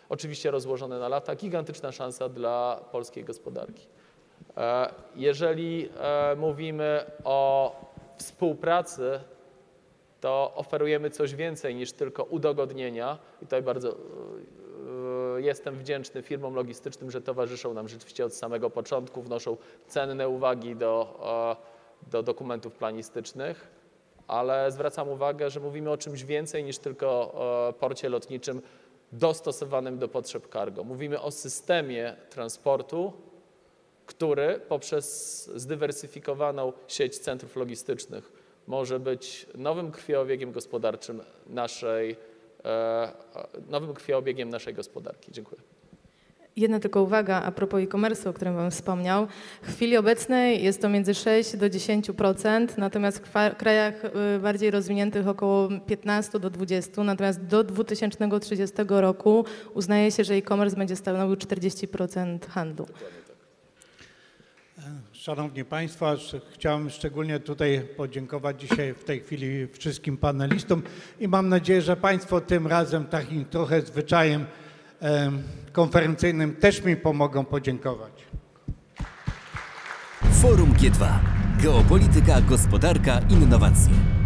Oczywiście 0.08 0.50
rozłożone 0.50 0.98
na 0.98 1.08
lata, 1.08 1.34
gigantyczna 1.34 1.92
szansa 1.92 2.28
dla 2.28 2.80
polskiej 2.92 3.24
gospodarki. 3.24 3.86
Jeżeli 5.16 5.88
mówimy 6.36 7.04
o 7.24 7.74
współpracy 8.18 9.20
to 10.20 10.52
oferujemy 10.54 11.10
coś 11.10 11.34
więcej 11.34 11.74
niż 11.74 11.92
tylko 11.92 12.24
udogodnienia. 12.24 13.18
I 13.42 13.44
tutaj 13.44 13.62
bardzo 13.62 13.88
e, 13.88 13.94
e, 15.36 15.40
jestem 15.42 15.78
wdzięczny 15.78 16.22
firmom 16.22 16.54
logistycznym, 16.54 17.10
że 17.10 17.20
towarzyszą 17.20 17.74
nam 17.74 17.88
rzeczywiście 17.88 18.24
od 18.24 18.34
samego 18.34 18.70
początku, 18.70 19.22
wnoszą 19.22 19.56
cenne 19.86 20.28
uwagi 20.28 20.76
do, 20.76 21.20
e, 22.06 22.10
do 22.10 22.22
dokumentów 22.22 22.74
planistycznych, 22.74 23.68
ale 24.28 24.72
zwracam 24.72 25.08
uwagę, 25.08 25.50
że 25.50 25.60
mówimy 25.60 25.90
o 25.90 25.96
czymś 25.96 26.24
więcej 26.24 26.64
niż 26.64 26.78
tylko 26.78 27.34
porcie 27.80 28.08
lotniczym 28.08 28.62
dostosowanym 29.12 29.98
do 29.98 30.08
potrzeb 30.08 30.52
cargo. 30.52 30.84
Mówimy 30.84 31.20
o 31.20 31.30
systemie 31.30 32.16
transportu, 32.30 33.12
który 34.06 34.60
poprzez 34.68 35.46
zdywersyfikowaną 35.54 36.72
sieć 36.88 37.18
centrów 37.18 37.56
logistycznych 37.56 38.39
może 38.70 39.00
być 39.00 39.46
nowym 39.54 39.90
krwiobiegiem 39.90 40.52
gospodarczym 40.52 41.20
naszej, 41.46 42.16
e, 42.64 43.12
nowym 43.68 43.94
krwiobiegiem 43.94 44.48
naszej 44.48 44.74
gospodarki. 44.74 45.32
Dziękuję. 45.32 45.60
Jedna 46.56 46.80
tylko 46.80 47.02
uwaga 47.02 47.42
a 47.42 47.52
propos 47.52 47.80
e-commerce, 47.82 48.30
o 48.30 48.32
którym 48.32 48.54
Pan 48.54 48.70
wspomniał. 48.70 49.26
W 49.62 49.74
chwili 49.74 49.96
obecnej 49.96 50.64
jest 50.64 50.82
to 50.82 50.88
między 50.88 51.14
6 51.14 51.56
do 51.56 51.66
10%, 51.66 52.78
natomiast 52.78 53.18
w 53.18 53.56
krajach 53.56 54.04
y, 54.04 54.40
bardziej 54.40 54.70
rozwiniętych 54.70 55.28
około 55.28 55.68
15 55.86 56.38
do 56.38 56.50
20%, 56.50 57.04
natomiast 57.04 57.44
do 57.44 57.64
2030 57.64 58.76
roku 58.88 59.44
uznaje 59.74 60.10
się, 60.10 60.24
że 60.24 60.34
e-commerce 60.34 60.76
będzie 60.76 60.96
stanowił 60.96 61.36
40% 61.36 62.46
handlu. 62.48 62.86
Szanowni 65.12 65.64
Państwo, 65.64 66.16
chciałem 66.52 66.90
szczególnie 66.90 67.40
tutaj 67.40 67.88
podziękować 67.96 68.60
dzisiaj 68.60 68.94
w 68.94 69.04
tej 69.04 69.20
chwili 69.20 69.66
wszystkim 69.66 70.16
panelistom 70.16 70.82
i 71.20 71.28
mam 71.28 71.48
nadzieję, 71.48 71.82
że 71.82 71.96
Państwo 71.96 72.40
tym 72.40 72.66
razem 72.66 73.04
takim 73.04 73.44
trochę 73.44 73.82
zwyczajem 73.82 74.46
em, 75.00 75.42
konferencyjnym 75.72 76.56
też 76.56 76.84
mi 76.84 76.96
pomogą 76.96 77.44
podziękować. 77.44 78.12
Forum 80.42 80.72
G2. 80.72 81.06
Geopolityka, 81.62 82.40
gospodarka, 82.40 83.20
innowacje. 83.30 84.19